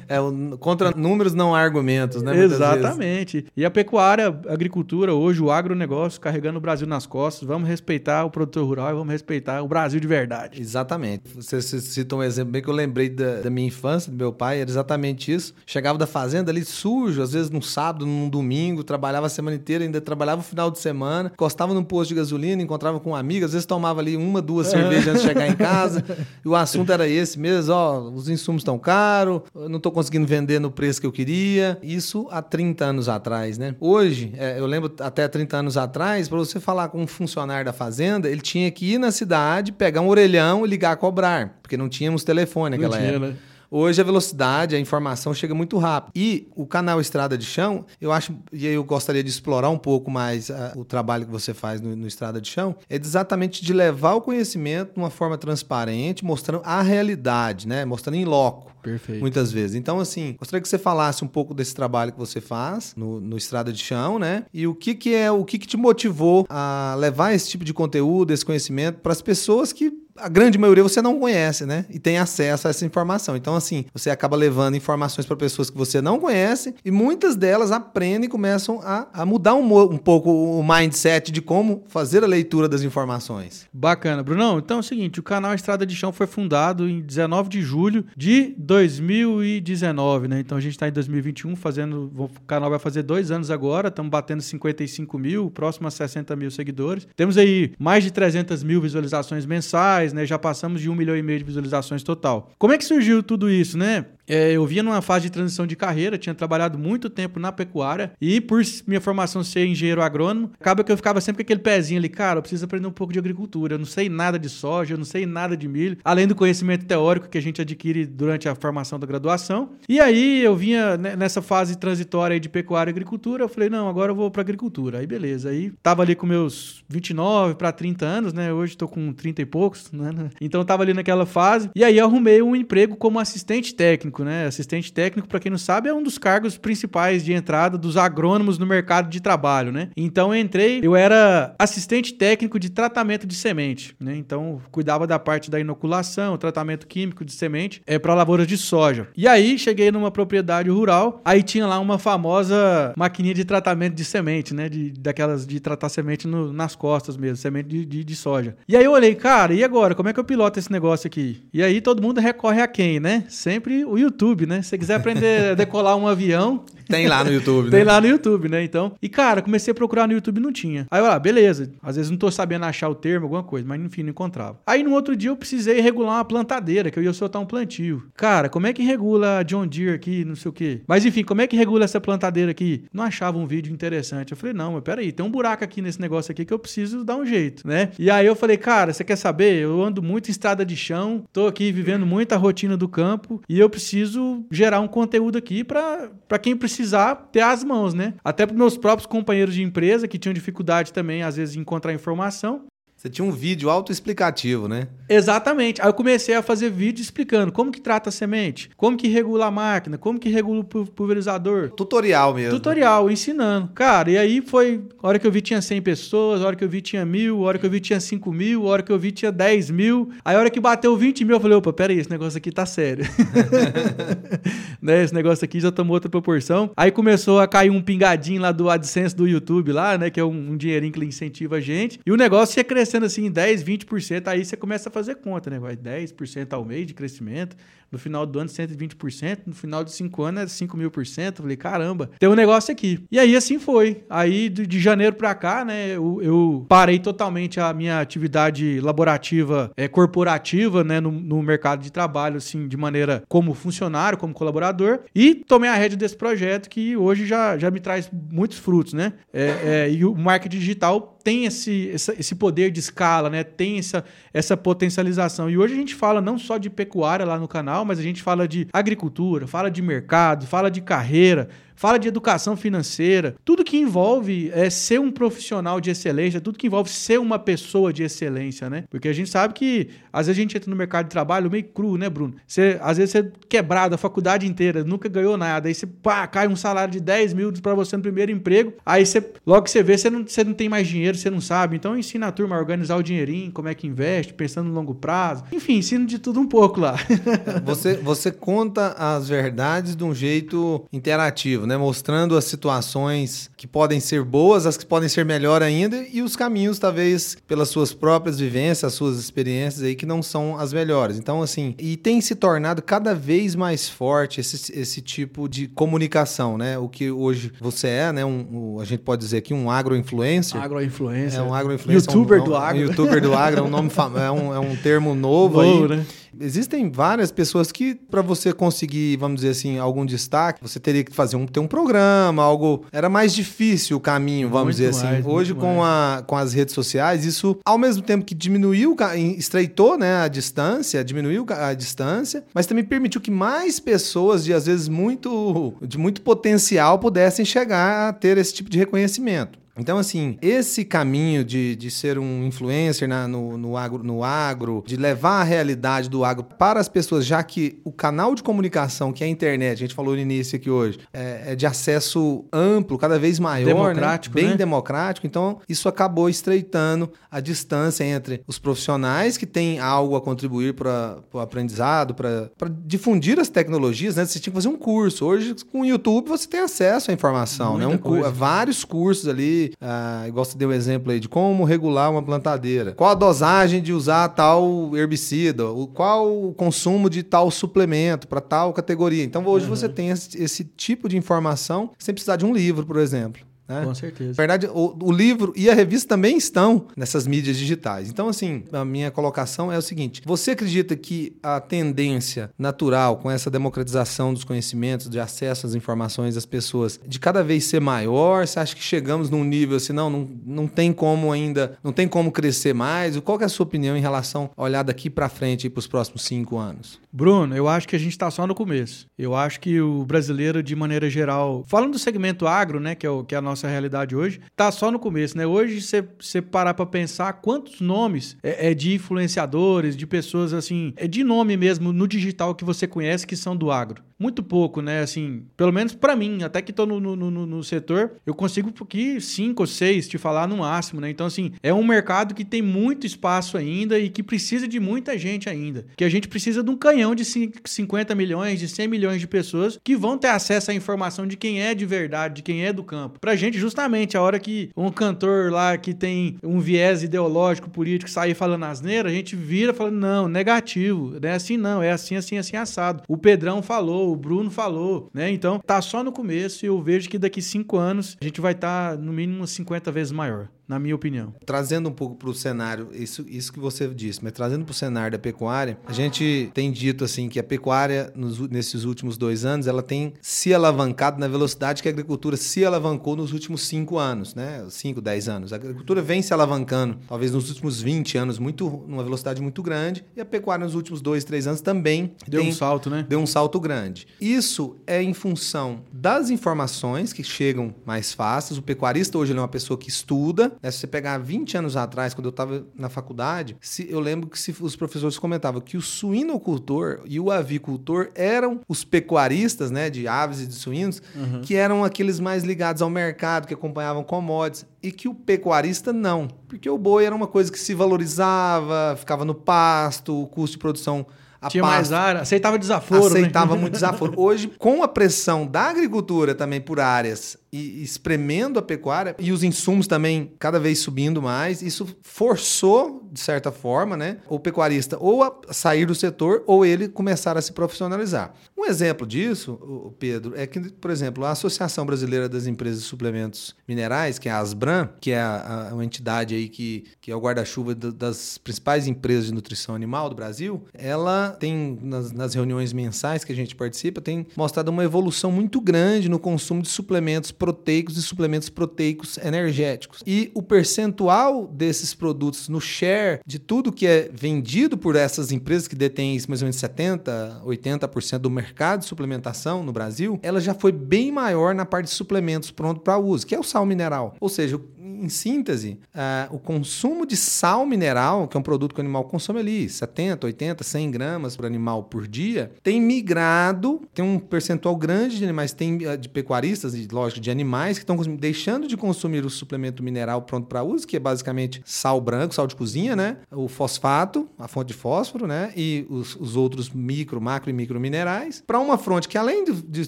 [0.06, 2.38] é, o, contra números não há argumentos, né?
[2.38, 3.46] Exatamente.
[3.56, 7.48] E a pecuária, a agricultura, hoje, o agronegócio carregando o Brasil nas costas.
[7.48, 10.60] Vamos respeitar o produtor rural e vamos respeitar o Brasil de verdade.
[10.60, 11.24] Exatamente.
[11.36, 14.34] Você, você citou um exemplo bem que eu lembrei da, da minha infância, do meu
[14.34, 15.54] pai, era exatamente isso.
[15.66, 19.86] Chegava da fazenda ali sujo, às vezes num sábado, num domingo, trabalhava a semana inteira,
[19.86, 23.46] ainda trabalhava no final de semana, encostava num posto de gasolina, encontrava com um amigo,
[23.46, 26.04] às vezes tomava ali uma, duas cervejas antes de chegar em casa.
[26.44, 30.60] e o assunto era esse mesmo, ó, os insumos estão caros, não estou conseguindo vender
[30.60, 31.78] no preço que eu queria.
[31.82, 33.76] Isso há 30 anos atrás, né?
[33.80, 37.74] Hoje, é, eu lembro até 30 anos atrás, para você falar com um funcionário da
[37.74, 41.78] fazenda, ele tinha que ir na cidade, pegar um orelhão e ligar a cobrar, porque
[41.78, 43.28] não tínhamos telefone naquela época.
[43.28, 43.36] Né?
[43.76, 46.12] Hoje a velocidade, a informação chega muito rápido.
[46.16, 50.12] E o canal Estrada de Chão, eu acho, e eu gostaria de explorar um pouco
[50.12, 53.74] mais uh, o trabalho que você faz no, no, Estrada de Chão, é exatamente de
[53.74, 57.84] levar o conhecimento de uma forma transparente, mostrando a realidade, né?
[57.84, 58.72] Mostrando em loco.
[58.84, 59.22] Perfeito.
[59.22, 59.76] Muitas vezes.
[59.76, 63.38] Então, assim, gostaria que você falasse um pouco desse trabalho que você faz no, no
[63.38, 64.46] Estrada de Chão, né?
[64.54, 67.74] E o que, que é, o que, que te motivou a levar esse tipo de
[67.74, 71.86] conteúdo, esse conhecimento para as pessoas que a grande maioria você não conhece, né?
[71.90, 73.36] E tem acesso a essa informação.
[73.36, 77.72] Então, assim, você acaba levando informações para pessoas que você não conhece e muitas delas
[77.72, 82.28] aprendem e começam a, a mudar um, um, pouco o mindset de como fazer a
[82.28, 83.68] leitura das informações.
[83.74, 84.60] Bacana, Brunão.
[84.60, 88.06] Então é o seguinte: o canal Estrada de Chão foi fundado em 19 de julho
[88.16, 90.40] de 2019, né?
[90.40, 92.12] Então a gente está em 2021 fazendo.
[92.16, 96.52] O canal vai fazer dois anos agora, estamos batendo 55 mil, próximo a 60 mil
[96.52, 97.08] seguidores.
[97.16, 100.26] Temos aí mais de 300 mil visualizações mensais né?
[100.26, 102.52] Já passamos de um milhão e meio de visualizações total.
[102.58, 104.06] Como é que surgiu tudo isso, né?
[104.28, 108.14] É, eu vinha numa fase de transição de carreira, tinha trabalhado muito tempo na pecuária
[108.22, 112.00] e por minha formação ser engenheiro agrônomo, acaba que eu ficava sempre com aquele pezinho
[112.00, 113.76] ali, cara, eu preciso aprender um pouco de agricultura.
[113.76, 116.86] Eu não sei nada de soja, eu não sei nada de milho, além do conhecimento
[116.86, 119.72] teórico que a gente adquire durante a formação da graduação.
[119.88, 124.12] E aí eu vinha nessa fase transitória de pecuária e agricultura, eu falei, não, agora
[124.12, 125.00] eu vou para agricultura.
[125.00, 128.54] Aí beleza, aí tava ali com meus 29 para 30 anos, né?
[128.54, 130.30] Hoje tô com 30 e poucos, né?
[130.40, 131.70] Então tava ali naquela fase.
[131.76, 134.46] E aí arrumei um emprego como assistente técnico, né?
[134.46, 138.58] Assistente técnico, para quem não sabe, é um dos cargos principais de entrada dos agrônomos
[138.58, 139.90] no mercado de trabalho, né?
[139.96, 144.16] Então eu entrei, eu era assistente técnico de tratamento de semente, né?
[144.16, 149.08] Então cuidava da parte da inoculação, tratamento químico de semente é para lavouras de soja.
[149.16, 154.04] E aí cheguei numa propriedade rural, aí tinha lá uma famosa maquininha de tratamento de
[154.04, 154.68] semente, né?
[154.68, 158.56] De, daquelas de tratar semente no, nas costas mesmo, semente de, de, de soja.
[158.68, 159.96] E aí eu olhei, cara, e agora?
[159.96, 161.44] Como é que eu piloto esse negócio aqui?
[161.54, 163.24] E aí todo mundo recorre a quem, né?
[163.30, 164.62] Sempre o YouTube, né?
[164.62, 166.64] Se você quiser aprender a decolar um avião,
[166.94, 167.86] Tem lá no YouTube, Tem né?
[167.92, 168.64] lá no YouTube, né?
[168.64, 170.86] Então, e cara, comecei a procurar no YouTube não tinha.
[170.90, 171.72] Aí eu lá, beleza.
[171.82, 174.60] Às vezes não tô sabendo achar o termo, alguma coisa, mas enfim, não encontrava.
[174.66, 178.04] Aí no outro dia eu precisei regular uma plantadeira, que eu ia soltar um plantio.
[178.16, 180.82] Cara, como é que regula a John Deere aqui, não sei o quê?
[180.88, 182.84] Mas enfim, como é que regula essa plantadeira aqui?
[182.94, 184.32] Não achava um vídeo interessante.
[184.32, 187.04] Eu falei, não, mas peraí, tem um buraco aqui nesse negócio aqui que eu preciso
[187.04, 187.90] dar um jeito, né?
[187.98, 189.64] E aí eu falei, cara, você quer saber?
[189.64, 193.60] Eu ando muito em estrada de chão, tô aqui vivendo muita rotina do campo e
[193.60, 198.14] eu preciso gerar um conteúdo aqui para quem precisar ter as mãos, né?
[198.24, 201.94] Até para meus próprios companheiros de empresa que tinham dificuldade também, às vezes, em encontrar
[201.94, 202.66] informação.
[203.04, 204.88] Você tinha um vídeo autoexplicativo, né?
[205.10, 205.82] Exatamente.
[205.82, 209.48] Aí eu comecei a fazer vídeo explicando como que trata a semente, como que regula
[209.48, 211.70] a máquina, como que regula o pu- pulverizador.
[211.72, 212.52] Tutorial mesmo.
[212.52, 213.68] Tutorial, ensinando.
[213.76, 214.82] Cara, e aí foi.
[215.02, 217.44] A hora que eu vi tinha 100 pessoas, a hora que eu vi tinha mil,
[217.44, 219.70] a hora que eu vi tinha 5 mil, a hora que eu vi tinha 10
[219.70, 220.10] mil.
[220.24, 222.66] Aí a hora que bateu 20 mil, eu falei: opa, peraí, esse negócio aqui tá
[222.66, 223.04] sério.
[224.82, 225.04] né?
[225.04, 226.72] Esse negócio aqui já tomou outra proporção.
[226.78, 230.10] Aí começou a cair um pingadinho lá do AdSense do YouTube, lá, né?
[230.10, 232.00] Que é um, um dinheirinho que ele incentiva a gente.
[232.06, 234.28] E o negócio ia crescendo assim, 10, 20%.
[234.28, 235.58] Aí você começa a fazer conta, né?
[235.58, 237.56] Vai 10% ao mês de crescimento.
[237.94, 239.40] No final do ano, 120%.
[239.46, 241.42] No final de 5 anos, é 5 mil por cento.
[241.44, 243.00] Falei, caramba, tem um negócio aqui.
[243.12, 244.04] E aí, assim foi.
[244.10, 249.72] Aí, de, de janeiro pra cá, né, eu, eu parei totalmente a minha atividade laborativa,
[249.78, 255.02] é, corporativa, né, no, no mercado de trabalho, assim, de maneira como funcionário, como colaborador.
[255.14, 259.14] E tomei a rédea desse projeto que hoje já, já me traz muitos frutos, né?
[259.32, 263.44] É, é, e o marketing digital tem esse, essa- esse poder de escala, né?
[263.44, 264.04] Tem essa,
[264.34, 265.50] essa potencialização.
[265.50, 268.22] E hoje a gente fala não só de pecuária lá no canal, mas a gente
[268.22, 273.78] fala de agricultura, fala de mercado, fala de carreira, fala de educação financeira, tudo que
[273.78, 278.70] envolve é ser um profissional de excelência, tudo que envolve ser uma pessoa de excelência,
[278.70, 278.86] né?
[278.90, 281.64] Porque a gente sabe que às vezes a gente entra no mercado de trabalho meio
[281.64, 282.36] cru, né, Bruno?
[282.48, 286.26] Você, às vezes você é quebrado a faculdade inteira, nunca ganhou nada, aí você pá,
[286.28, 289.72] cai um salário de 10 mil pra você no primeiro emprego, aí você, logo que
[289.72, 291.76] você vê, você não, você não tem mais dinheiro, você não sabe.
[291.76, 294.96] Então ensina a turma a organizar o dinheirinho, como é que investe, pensando no longo
[294.96, 295.44] prazo.
[295.52, 296.96] Enfim, ensina de tudo um pouco lá.
[297.66, 301.73] Você, você conta as verdades de um jeito interativo, né?
[301.78, 306.36] Mostrando as situações que podem ser boas, as que podem ser melhor ainda, e os
[306.36, 311.18] caminhos, talvez, pelas suas próprias vivências, as suas experiências aí, que não são as melhores.
[311.18, 316.58] Então, assim, e tem se tornado cada vez mais forte esse, esse tipo de comunicação,
[316.58, 316.78] né?
[316.78, 318.26] O que hoje você é, né?
[318.26, 320.62] Um, um- a gente pode dizer aqui um agro-influencer.
[320.62, 321.38] Agroinfluência.
[321.38, 322.10] É um agroinfluencer.
[322.10, 322.82] Youtuber um, do agro.
[322.82, 325.98] Um youtuber do agro, é um, nome é um, é um termo novo, Novo, aí.
[326.00, 326.06] né?
[326.40, 331.14] Existem várias pessoas que, para você conseguir, vamos dizer assim, algum destaque, você teria que
[331.14, 332.86] fazer um, ter um programa, algo.
[332.92, 335.06] Era mais difícil o caminho, vamos Muito dizer assim.
[335.06, 338.96] mais, Hoje, muito com, a, com as redes sociais, isso, ao mesmo tempo que diminuiu,
[339.38, 344.66] estreitou né, a distância, diminuiu a distância, mas também permitiu que mais pessoas, de às
[344.66, 349.63] vezes muito, de muito potencial, pudessem chegar a ter esse tipo de reconhecimento.
[349.78, 354.84] Então, assim, esse caminho de, de ser um influencer na- no, no, agro, no agro,
[354.86, 359.12] de levar a realidade do agro para as pessoas, já que o canal de comunicação,
[359.12, 362.46] que é a internet, a gente falou no início aqui hoje, é, é de acesso
[362.54, 363.74] amplo, cada vez maior, né?
[363.74, 364.56] Democrático, bem né?
[364.56, 365.26] democrático.
[365.26, 371.18] Então, isso acabou estreitando a distância entre os profissionais que têm algo a contribuir para
[371.34, 372.50] o aprendizado, para
[372.86, 374.26] difundir as tecnologias, né?
[374.26, 375.26] Você tinha que fazer um curso.
[375.26, 377.88] Hoje, com o YouTube, você tem acesso à informação, né?
[377.88, 377.98] Um
[378.32, 382.94] vários cursos ali, ah, igual você deu o exemplo aí de como regular uma plantadeira,
[382.94, 388.42] qual a dosagem de usar tal herbicida, o, qual o consumo de tal suplemento para
[388.42, 389.24] tal categoria.
[389.24, 392.98] Então, hoje você tem esse, esse tipo de informação sem precisar de um livro, por
[392.98, 393.42] exemplo.
[393.68, 393.82] Né?
[393.82, 394.34] Com Na certeza.
[394.34, 398.10] verdade, o, o livro e a revista também estão nessas mídias digitais.
[398.10, 403.30] Então, assim, a minha colocação é o seguinte: você acredita que a tendência natural com
[403.30, 408.46] essa democratização dos conhecimentos, de acesso às informações das pessoas, de cada vez ser maior?
[408.46, 412.08] Você acha que chegamos num nível assim, não, não, não tem como ainda, não tem
[412.08, 413.18] como crescer mais?
[413.20, 416.24] Qual é a sua opinião em relação a olhar daqui para frente para os próximos
[416.24, 417.00] cinco anos?
[417.12, 419.06] Bruno, eu acho que a gente está só no começo.
[419.18, 423.10] Eu acho que o brasileiro, de maneira geral, falando do segmento agro, né, que é,
[423.10, 425.46] o, que é a nossa realidade hoje, tá só no começo, né?
[425.46, 430.94] Hoje, você- você parar para pensar quantos nomes é, é de influenciadores, de pessoas assim,
[430.96, 434.04] é de nome mesmo no digital que você conhece que são do agro.
[434.20, 435.02] Muito pouco, né?
[435.02, 438.72] Assim, pelo menos para mim, até que tô no, no, no- no setor, eu consigo
[438.82, 441.10] aqui cinco ou seis te falar no máximo, né?
[441.10, 445.18] Então, assim, é um mercado que tem muito espaço ainda e que precisa de muita
[445.18, 445.86] gente ainda.
[445.98, 449.28] Que a gente precisa de um canhão de cin- 50 milhões, de 100 milhões de
[449.28, 452.72] pessoas que vão ter acesso à informação de quem é de verdade, de quem é
[452.72, 453.20] do campo.
[453.20, 458.10] Pra gente justamente a hora que um cantor lá que tem um viés ideológico, político,
[458.10, 462.16] sair falando asneira, a gente vira falando, não, negativo, não é assim não, é assim,
[462.16, 463.04] assim, assim, assado.
[463.08, 465.32] O Pedrão falou, o Bruno falou, né?
[465.32, 468.54] Então, tá só no começo e eu vejo que daqui cinco anos a gente vai
[468.54, 471.34] estar tá, no mínimo 50 vezes maior na minha opinião.
[471.46, 474.76] Trazendo um pouco para o cenário, isso, isso que você disse, mas trazendo para o
[474.76, 479.46] cenário da pecuária, a gente tem dito assim que a pecuária, nos, nesses últimos dois
[479.46, 483.98] anos, ela tem se alavancado na velocidade que a agricultura se alavancou nos últimos cinco
[483.98, 484.66] anos, né?
[484.70, 485.52] Cinco, dez anos.
[485.52, 490.06] A agricultura vem se alavancando, talvez nos últimos 20 anos, muito, numa velocidade muito grande,
[490.16, 493.06] e a pecuária nos últimos dois, três anos também deu tem, um salto, né?
[493.08, 494.08] Deu um salto grande.
[494.20, 498.58] Isso é em função das informações que chegam mais fáceis.
[498.58, 500.72] O pecuarista hoje é uma pessoa que estuda, né?
[500.72, 504.40] Se você pegar 20 anos atrás, quando eu estava na faculdade, se, eu lembro que
[504.40, 510.08] se, os professores comentavam que o suinocultor e o avicultor eram os pecuaristas, né, de
[510.08, 511.42] aves e de suínos, uhum.
[511.42, 516.28] que eram aqueles mais ligados ao mercado, que acompanhavam commodities, e que o pecuarista não,
[516.48, 520.60] porque o boi era uma coisa que se valorizava, ficava no pasto, o custo de
[520.60, 521.06] produção
[521.50, 523.14] tinha pasto, mais área, aceitava desaforo.
[523.14, 523.22] Né?
[523.22, 523.62] Aceitava né?
[523.62, 524.14] muito desaforo.
[524.18, 529.44] Hoje, com a pressão da agricultura também por áreas e espremendo a pecuária e os
[529.44, 535.22] insumos também cada vez subindo mais, isso forçou, de certa forma, né, o pecuarista ou
[535.22, 538.34] a sair do setor ou ele começar a se profissionalizar.
[538.58, 543.56] Um exemplo disso, Pedro, é que, por exemplo, a Associação Brasileira das Empresas de Suplementos
[543.68, 547.16] Minerais, que é a Asbran, que é a, a uma entidade aí que, que é
[547.16, 552.74] o guarda-chuva das principais empresas de nutrição animal do Brasil, ela tem, nas, nas reuniões
[552.74, 557.32] mensais que a gente participa, tem mostrado uma evolução muito grande no consumo de suplementos
[557.44, 560.02] proteicos e suplementos proteicos energéticos.
[560.08, 565.68] E o percentual desses produtos no share de tudo que é vendido por essas empresas
[565.68, 570.54] que detêm mais ou menos 70, 80% do mercado de suplementação no Brasil, ela já
[570.54, 574.16] foi bem maior na parte de suplementos pronto para uso, que é o sal mineral.
[574.22, 574.58] Ou seja,
[575.02, 579.04] em síntese, uh, o consumo de sal mineral, que é um produto que o animal
[579.06, 584.76] consome ali, 70, 80, 100 gramas por animal por dia, tem migrado, tem um percentual
[584.76, 589.26] grande de animais, tem uh, de pecuaristas, lógico, de animais que estão deixando de consumir
[589.26, 593.18] o suplemento mineral pronto para uso, que é basicamente sal branco, sal de cozinha, né?
[593.32, 595.52] O fosfato, a fonte de fósforo, né?
[595.56, 599.62] E os, os outros micro, macro e micro minerais, para uma fonte que além de,
[599.62, 599.88] de,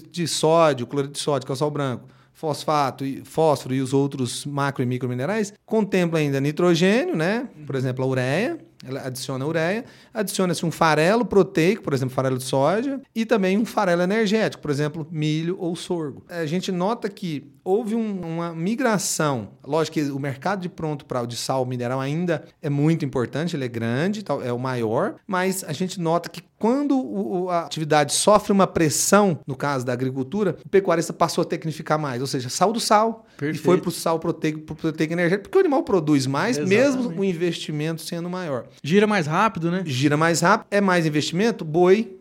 [0.00, 3.94] de sódio, cloreto de sódio, que é o sal branco, fosfato, e fósforo e os
[3.94, 7.48] outros macro e microminerais, contempla ainda nitrogênio, né?
[7.66, 12.44] Por exemplo, a ureia, ela adiciona ureia, adiciona-se um farelo proteico, por exemplo, farelo de
[12.44, 16.24] soja, e também um farelo energético, por exemplo, milho ou sorgo.
[16.28, 19.48] A gente nota que houve um, uma migração.
[19.64, 23.56] Lógico que o mercado de pronto para o de sal mineral ainda é muito importante,
[23.56, 28.52] ele é grande, é o maior, mas a gente nota que quando a atividade sofre
[28.52, 32.72] uma pressão, no caso da agricultura, o pecuarista passou a tecnificar mais, ou seja, sal
[32.72, 33.56] do sal Perfeito.
[33.56, 36.82] e foi para o sal proteico, proteico energético, porque o animal produz mais, Exatamente.
[36.82, 38.65] mesmo o investimento sendo maior.
[38.82, 39.82] Gira mais rápido, né?
[39.86, 42.18] Gira mais rápido, é mais investimento, boi,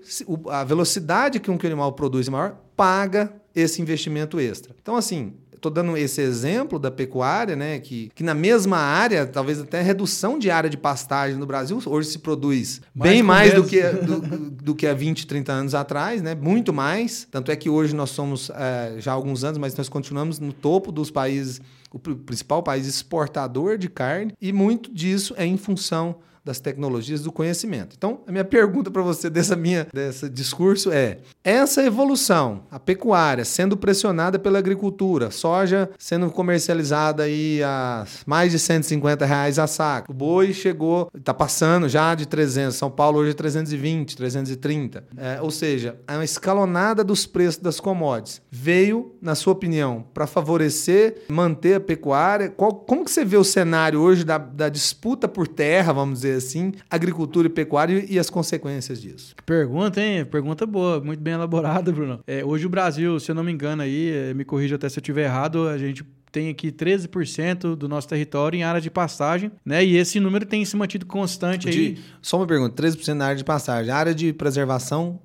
[0.50, 4.76] a velocidade que um animal produz é maior, paga esse investimento extra.
[4.82, 5.34] Então, assim,
[5.66, 10.38] estou dando esse exemplo da pecuária, né, que, que na mesma área, talvez até redução
[10.38, 14.20] de área de pastagem no Brasil, hoje se produz mais bem mais do que, do,
[14.52, 17.28] do, que há 20, 30 anos atrás, né, muito mais.
[17.32, 20.54] Tanto é que hoje nós somos, é, já há alguns anos, mas nós continuamos no
[20.54, 21.60] topo dos países,
[21.92, 27.32] o principal país exportador de carne, e muito disso é em função das tecnologias do
[27.32, 27.96] conhecimento.
[27.98, 33.44] Então, a minha pergunta para você dessa minha desse discurso é: essa evolução, a pecuária
[33.44, 40.12] sendo pressionada pela agricultura, soja sendo comercializada aí a mais de 150 reais a saco,
[40.12, 45.42] o boi chegou, está passando já de 300, São Paulo hoje é 320, 330, é,
[45.42, 51.76] ou seja, a escalonada dos preços das commodities veio, na sua opinião, para favorecer, manter
[51.76, 52.50] a pecuária?
[52.50, 56.35] Qual, como que você vê o cenário hoje da, da disputa por terra, vamos dizer
[56.36, 59.36] assim, agricultura e pecuária e as consequências disso.
[59.46, 60.26] Pergunta, hein?
[60.26, 62.20] Pergunta boa, muito bem elaborada, Bruno.
[62.28, 65.00] É, hoje o Brasil, se eu não me engano aí, é, me corrija até se
[65.00, 66.06] eu estiver errado, a gente
[66.36, 69.86] tem aqui 13% do nosso território em área de pastagem, né?
[69.86, 72.00] E esse número tem se mantido constante de, aí.
[72.22, 73.90] Só uma pergunta, 13% na área de pastagem.
[73.90, 75.18] A área de preservação,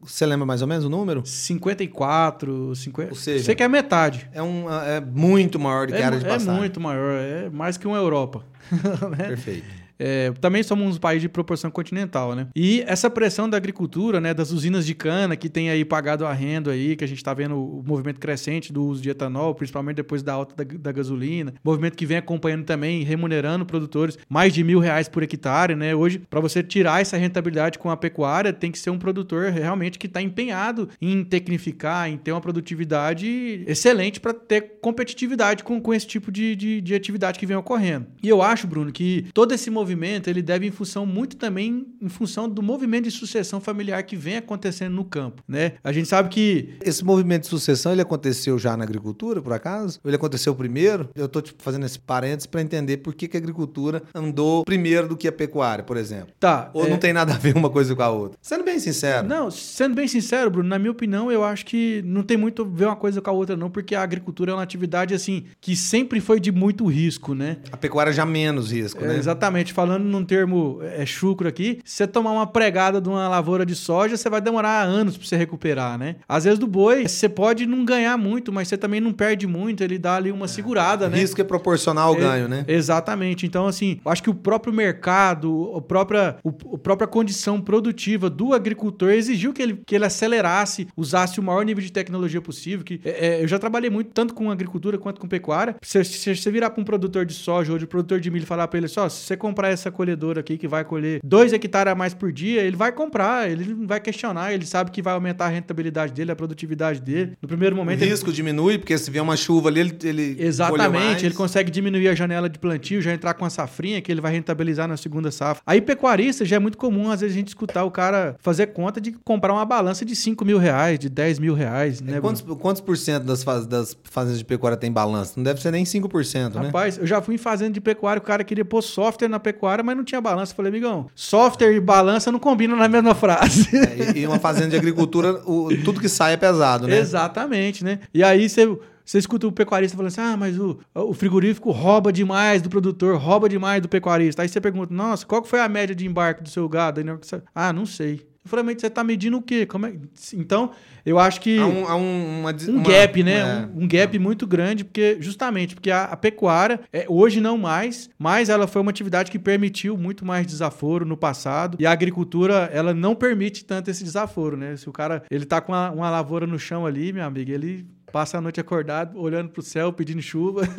[0.00, 1.22] você lembra mais ou menos o número?
[1.22, 3.10] 54, 50.
[3.10, 4.26] Ou seja, você que é metade.
[4.32, 6.56] É, um, é muito maior do que é, a área de é pastagem.
[6.56, 8.42] É muito maior, é mais que uma Europa.
[9.18, 9.28] né?
[9.28, 9.83] Perfeito.
[9.98, 12.48] É, também somos um país de proporção continental, né?
[12.54, 16.70] E essa pressão da agricultura, né, das usinas de cana que tem aí pagado arrendo
[16.70, 20.22] aí, que a gente está vendo o movimento crescente do uso de etanol, principalmente depois
[20.22, 24.78] da alta da, da gasolina, movimento que vem acompanhando também, remunerando produtores mais de mil
[24.78, 25.94] reais por hectare, né?
[25.94, 29.98] Hoje, para você tirar essa rentabilidade com a pecuária, tem que ser um produtor realmente
[29.98, 35.94] que está empenhado em tecnificar, em ter uma produtividade excelente para ter competitividade com, com
[35.94, 38.06] esse tipo de, de, de atividade que vem ocorrendo.
[38.22, 39.93] E eu acho, Bruno, que todo esse movimento
[40.26, 44.36] ele deve em função muito também em função do movimento de sucessão familiar que vem
[44.36, 45.72] acontecendo no campo, né?
[45.82, 49.98] A gente sabe que esse movimento de sucessão ele aconteceu já na agricultura, por acaso?
[50.02, 51.08] Ou ele aconteceu primeiro?
[51.14, 55.08] Eu estou tipo, fazendo esse parênteses para entender por que, que a agricultura andou primeiro
[55.08, 56.28] do que a pecuária, por exemplo.
[56.38, 56.70] Tá.
[56.72, 56.90] Ou é...
[56.90, 58.38] não tem nada a ver uma coisa com a outra.
[58.40, 59.26] Sendo bem sincero.
[59.26, 62.64] Não, sendo bem sincero, Bruno, na minha opinião, eu acho que não tem muito a
[62.64, 65.76] ver uma coisa com a outra, não, porque a agricultura é uma atividade assim que
[65.76, 67.58] sempre foi de muito risco, né?
[67.70, 69.18] A pecuária já menos risco, é, né?
[69.18, 69.72] Exatamente.
[69.74, 73.74] Falando num termo é, chucro aqui, se você tomar uma pregada de uma lavoura de
[73.74, 76.16] soja, você vai demorar anos para você recuperar, né?
[76.28, 79.82] Às vezes do boi, você pode não ganhar muito, mas você também não perde muito,
[79.82, 81.18] ele dá ali uma segurada, né?
[81.18, 82.64] Risco é proporcional ao É, ganho, né?
[82.68, 83.46] Exatamente.
[83.46, 88.30] Então, assim, eu acho que o próprio mercado, a própria, o, a própria condição produtiva
[88.30, 92.84] do agricultor exigiu que ele, que ele acelerasse, usasse o maior nível de tecnologia possível.
[92.84, 95.74] Que, é, é, eu já trabalhei muito, tanto com agricultura quanto com pecuária.
[95.82, 98.46] Se, se você virar para um produtor de soja ou de produtor de milho e
[98.46, 101.92] falar para ele só, se você comprar essa colhedora aqui que vai colher dois hectares
[101.92, 105.14] a mais por dia, ele vai comprar, ele não vai questionar, ele sabe que vai
[105.14, 107.32] aumentar a rentabilidade dele, a produtividade dele.
[107.40, 108.00] No primeiro O momento.
[108.02, 109.96] ele- risco diminui, porque se vier uma chuva ali, ele.
[110.04, 110.36] ele.
[110.38, 114.20] Exatamente, ele consegue diminuir a janela de plantio, já entrar com a safrinha que ele
[114.20, 115.62] vai rentabilizar na segunda safra.
[115.66, 119.00] Aí, pecuarista, já é muito comum, às vezes, a gente escutar o cara fazer conta
[119.00, 122.20] de comprar uma balança de 5 mil reais, de 10 mil reais, né?
[122.20, 125.34] Quantos, quantos por cento das, faz- das fazendas de pecuária tem balanço?
[125.36, 126.66] Não deve ser nem 5%, né?
[126.66, 129.53] Rapaz, eu já fui em fazenda de pecuária, o cara queria pôr software na pecuária,
[129.82, 130.52] mas não tinha balança.
[130.52, 133.68] Eu falei, amigão, software e balança não combinam na mesma frase.
[133.74, 136.98] É, e, uma fazenda de agricultura, o- tudo que sai é pesado, né?
[136.98, 138.00] Exatamente, né?
[138.12, 138.66] E aí você.
[139.06, 143.18] Você escuta o pecuarista falando assim: ah, mas o, o frigorífico rouba demais do produtor,
[143.18, 144.40] rouba demais do pecuarista.
[144.40, 147.00] Aí você pergunta: nossa, qual que foi a média de embarque do seu gado?
[147.00, 147.06] Aí,
[147.54, 148.26] ah, não sei.
[148.44, 149.64] Eu falei, mas você tá medindo o quê?
[149.64, 149.94] Como é?
[150.34, 150.72] Então,
[151.04, 151.58] eu acho que.
[151.58, 153.38] Há um, há um, uma, um uma- gap, né?
[153.38, 153.66] é.
[153.74, 158.10] Um, um gap muito grande, porque justamente porque a, a pecuária, é, hoje não mais,
[158.18, 161.78] mas ela foi uma atividade que permitiu muito mais desaforo no passado.
[161.80, 164.76] E a agricultura, ela não permite tanto esse desaforo, né?
[164.76, 167.86] Se o cara ele tá com uma, uma lavoura no chão ali, meu amigo, ele
[168.14, 170.62] passa a noite acordado, olhando pro céu, pedindo chuva.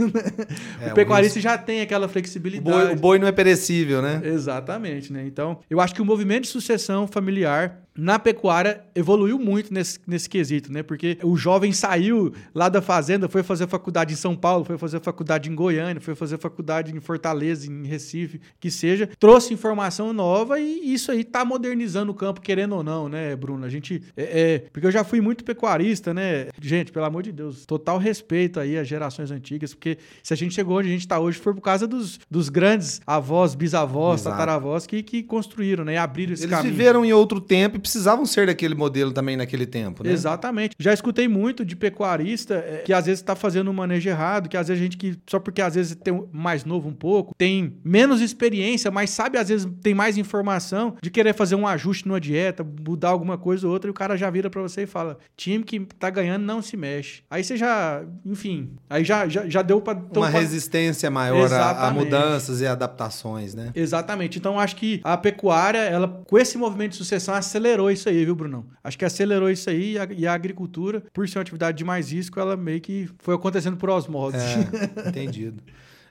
[0.81, 2.85] É, o pecuarista já tem aquela O flexibilidade.
[2.87, 4.21] boi, o boi não é perecível, né?
[4.23, 5.25] Exatamente, né?
[5.25, 10.29] Então, eu acho que o movimento de sucessão familiar na pecuária evoluiu muito nesse, nesse
[10.29, 10.83] quesito, né?
[10.83, 14.99] Porque o jovem saiu lá da fazenda, foi fazer faculdade em São Paulo, foi fazer
[14.99, 20.59] faculdade em Goiânia, foi fazer faculdade em Fortaleza, em Recife, que seja, trouxe informação nova
[20.59, 23.65] e isso aí tá modernizando o campo, querendo ou não, né, Bruno?
[23.65, 24.03] A gente.
[24.17, 26.47] É, é- porque eu já fui muito pecuarista, né?
[26.61, 30.53] Gente, pelo amor de Deus, total respeito aí às gerações antigas, porque se a gente
[30.53, 34.35] chegou onde a gente tá hoje foi por causa dos, dos grandes avós, bisavós, Exato.
[34.35, 35.93] tataravós que, que construíram, né?
[35.93, 36.73] E abriram esse Eles caminho.
[36.73, 40.11] viveram em outro tempo e precisavam ser daquele modelo também naquele tempo, né?
[40.11, 40.75] Exatamente.
[40.79, 44.57] Já escutei muito de pecuarista é, que às vezes está fazendo um manejo errado, que
[44.57, 47.77] às vezes a gente que só porque às vezes tem mais novo um pouco, tem
[47.83, 52.19] menos experiência, mas sabe às vezes tem mais informação de querer fazer um ajuste numa
[52.19, 55.17] dieta, mudar alguma coisa ou outra e o cara já vira para você e fala:
[55.35, 57.14] "Time que tá ganhando não se mexe".
[57.29, 61.91] Aí você já, enfim, aí já já, já deu para Uma resistência maior a, a
[61.91, 63.71] mudanças e adaptações, né?
[63.75, 64.37] Exatamente.
[64.37, 68.35] Então, acho que a pecuária, ela, com esse movimento de sucessão, acelerou isso aí, viu,
[68.35, 68.65] Brunão?
[68.83, 71.83] Acho que acelerou isso aí e a, e a agricultura, por ser uma atividade de
[71.83, 74.37] mais risco, ela meio que foi acontecendo por osmose.
[74.37, 75.61] É, entendido.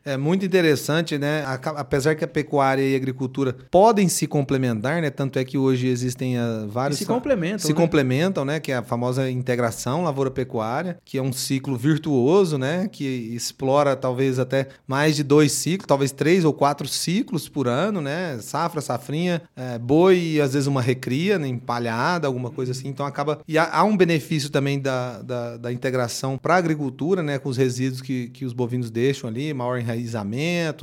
[0.04, 1.42] É muito interessante, né?
[1.76, 5.08] Apesar que a pecuária e a agricultura podem se complementar, né?
[5.08, 6.98] Tanto é que hoje existem ah, E vários.
[6.98, 7.60] se complementam.
[7.60, 7.74] se né?
[7.74, 8.60] complementam, né?
[8.60, 12.86] Que é a famosa integração lavoura-pecuária, que é um ciclo virtuoso, né?
[12.86, 18.02] Que explora talvez até mais de dois ciclos, talvez três ou quatro ciclos por ano,
[18.02, 18.36] né?
[18.42, 21.48] Safra, safrinha, é, boi e às vezes uma recria, né?
[21.48, 22.88] empalhada, alguma coisa assim.
[22.88, 23.40] Então acaba.
[23.48, 27.38] E há, há um benefício também da, da, da integração para a agricultura, né?
[27.38, 29.93] Com os resíduos que, que os bovinos deixam ali, maior enraizamento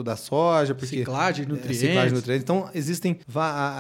[0.04, 1.80] da soja, porque Ciclagem de é, nutrientes.
[1.80, 2.44] ciclagem de nutrientes.
[2.44, 3.20] Então, existem.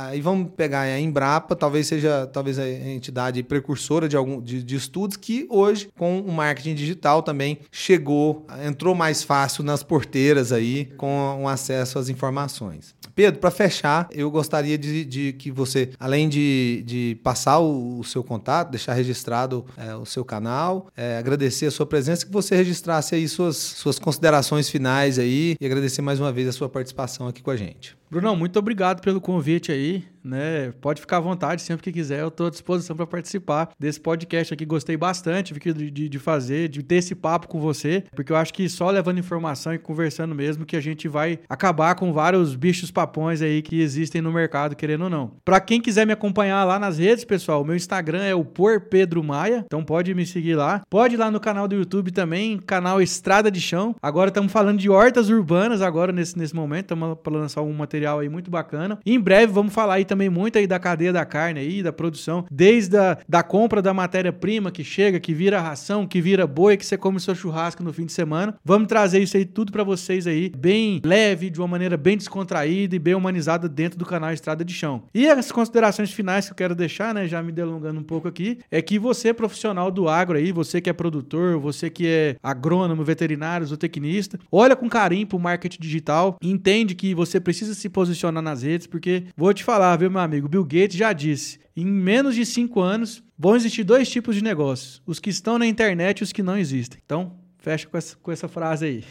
[0.09, 4.75] Aí vamos pegar a Embrapa, talvez seja talvez a entidade precursora de, algum, de, de
[4.75, 10.85] estudos que hoje, com o marketing digital, também chegou, entrou mais fácil nas porteiras aí
[10.97, 12.95] com um acesso às informações.
[13.13, 18.03] Pedro, para fechar, eu gostaria de, de que você, além de, de passar o, o
[18.03, 22.55] seu contato, deixar registrado é, o seu canal, é, agradecer a sua presença, que você
[22.55, 27.27] registrasse aí suas, suas considerações finais aí e agradecer mais uma vez a sua participação
[27.27, 28.00] aqui com a gente.
[28.11, 30.73] Brunão, muito obrigado pelo convite aí né?
[30.81, 34.53] Pode ficar à vontade sempre que quiser, eu estou à disposição para participar desse podcast
[34.53, 34.65] aqui.
[34.65, 38.53] Gostei bastante de, de, de, fazer, de ter esse papo com você, porque eu acho
[38.53, 42.91] que só levando informação e conversando mesmo que a gente vai acabar com vários bichos
[42.91, 45.31] papões aí que existem no mercado, querendo ou não.
[45.43, 49.23] Para quem quiser me acompanhar lá nas redes, pessoal, meu Instagram é o Por Pedro
[49.23, 50.81] Maia, então pode me seguir lá.
[50.89, 53.95] Pode ir lá no canal do YouTube também, canal Estrada de Chão.
[54.01, 58.00] Agora estamos falando de hortas urbanas agora nesse, nesse momento, estamos para lançar um material
[58.05, 58.99] aí muito bacana.
[59.05, 61.93] E em breve vamos falar aí também muito aí da cadeia da carne aí, da
[61.93, 66.77] produção, desde a da compra da matéria-prima que chega, que vira ração, que vira boi,
[66.77, 68.55] que você come seu churrasco no fim de semana.
[68.63, 72.95] Vamos trazer isso aí tudo para vocês aí, bem leve, de uma maneira bem descontraída
[72.95, 75.03] e bem humanizada dentro do canal Estrada de Chão.
[75.13, 78.59] E as considerações finais que eu quero deixar, né, já me delongando um pouco aqui,
[78.69, 83.03] é que você profissional do agro aí, você que é produtor, você que é agrônomo,
[83.03, 88.63] veterinário, zootecnista, olha com carinho pro marketing digital, entende que você precisa se posicionar nas
[88.63, 92.45] redes, porque vou te falar, viu, meu amigo, Bill Gates já disse: em menos de
[92.45, 96.31] cinco anos vão existir dois tipos de negócios: os que estão na internet e os
[96.31, 96.99] que não existem.
[97.03, 99.03] Então, Fecha com essa, com essa frase aí.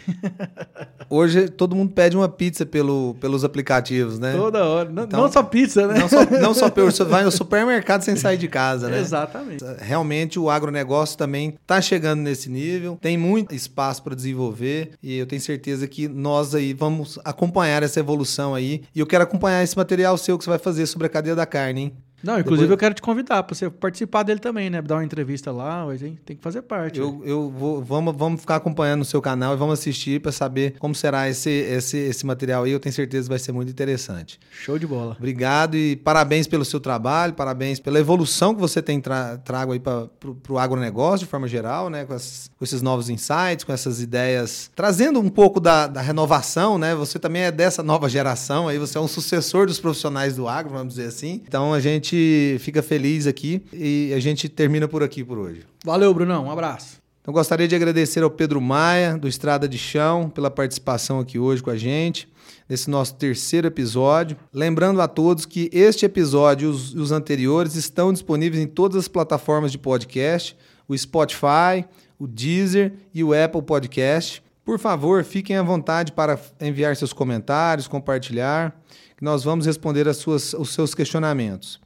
[1.09, 4.33] Hoje todo mundo pede uma pizza pelo, pelos aplicativos, né?
[4.37, 4.91] Toda hora.
[4.91, 6.01] Não, então, não só pizza, né?
[6.01, 8.99] Não só, não só pelo, você vai no supermercado sem sair de casa, né?
[8.99, 9.65] Exatamente.
[9.79, 15.27] Realmente o agronegócio também está chegando nesse nível, tem muito espaço para desenvolver e eu
[15.27, 18.83] tenho certeza que nós aí vamos acompanhar essa evolução aí.
[18.93, 21.47] E eu quero acompanhar esse material seu que você vai fazer sobre a cadeia da
[21.47, 21.93] carne, hein?
[22.23, 22.71] Não, inclusive Depois...
[22.71, 24.83] eu quero te convidar para você participar dele também, né?
[24.83, 26.99] Dar uma entrevista lá, tem, tem que fazer parte.
[26.99, 30.75] Eu, eu vou, vamos, vamos ficar acompanhando o seu canal e vamos assistir para saber
[30.79, 32.73] como será esse, esse, esse material aí.
[32.73, 34.39] Eu tenho certeza que vai ser muito interessante.
[34.51, 35.17] Show de bola.
[35.19, 39.81] Obrigado e parabéns pelo seu trabalho, parabéns pela evolução que você tem tra trago aí
[39.81, 40.09] para
[40.49, 42.05] o agronegócio de forma geral, né?
[42.05, 46.79] Com, essas, com, esses novos insights, com essas ideias, trazendo um pouco da, da renovação,
[46.79, 46.95] né?
[46.95, 50.73] Você também é dessa nova geração aí, você é um sucessor dos profissionais do agro,
[50.73, 51.43] vamos dizer assim.
[51.47, 55.65] Então a gente gente fica feliz aqui e a gente termina por aqui por hoje.
[55.85, 56.47] Valeu, Brunão.
[56.47, 57.01] Um abraço.
[57.21, 61.63] Então, gostaria de agradecer ao Pedro Maia, do Estrada de Chão, pela participação aqui hoje
[61.63, 62.29] com a gente,
[62.69, 64.37] nesse nosso terceiro episódio.
[64.53, 69.09] Lembrando a todos que este episódio e os, os anteriores estão disponíveis em todas as
[69.09, 70.57] plataformas de podcast,
[70.89, 71.85] o Spotify,
[72.19, 74.43] o Deezer e o Apple Podcast.
[74.65, 78.75] Por favor, fiquem à vontade para enviar seus comentários, compartilhar,
[79.17, 81.79] que nós vamos responder as suas, os seus questionamentos.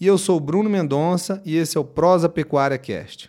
[0.00, 3.28] E eu sou Bruno Mendonça e esse é o Prosa Pecuária Cast.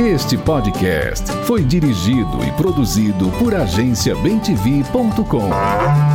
[0.00, 6.13] Este podcast foi dirigido e produzido por agenciabemtv.com.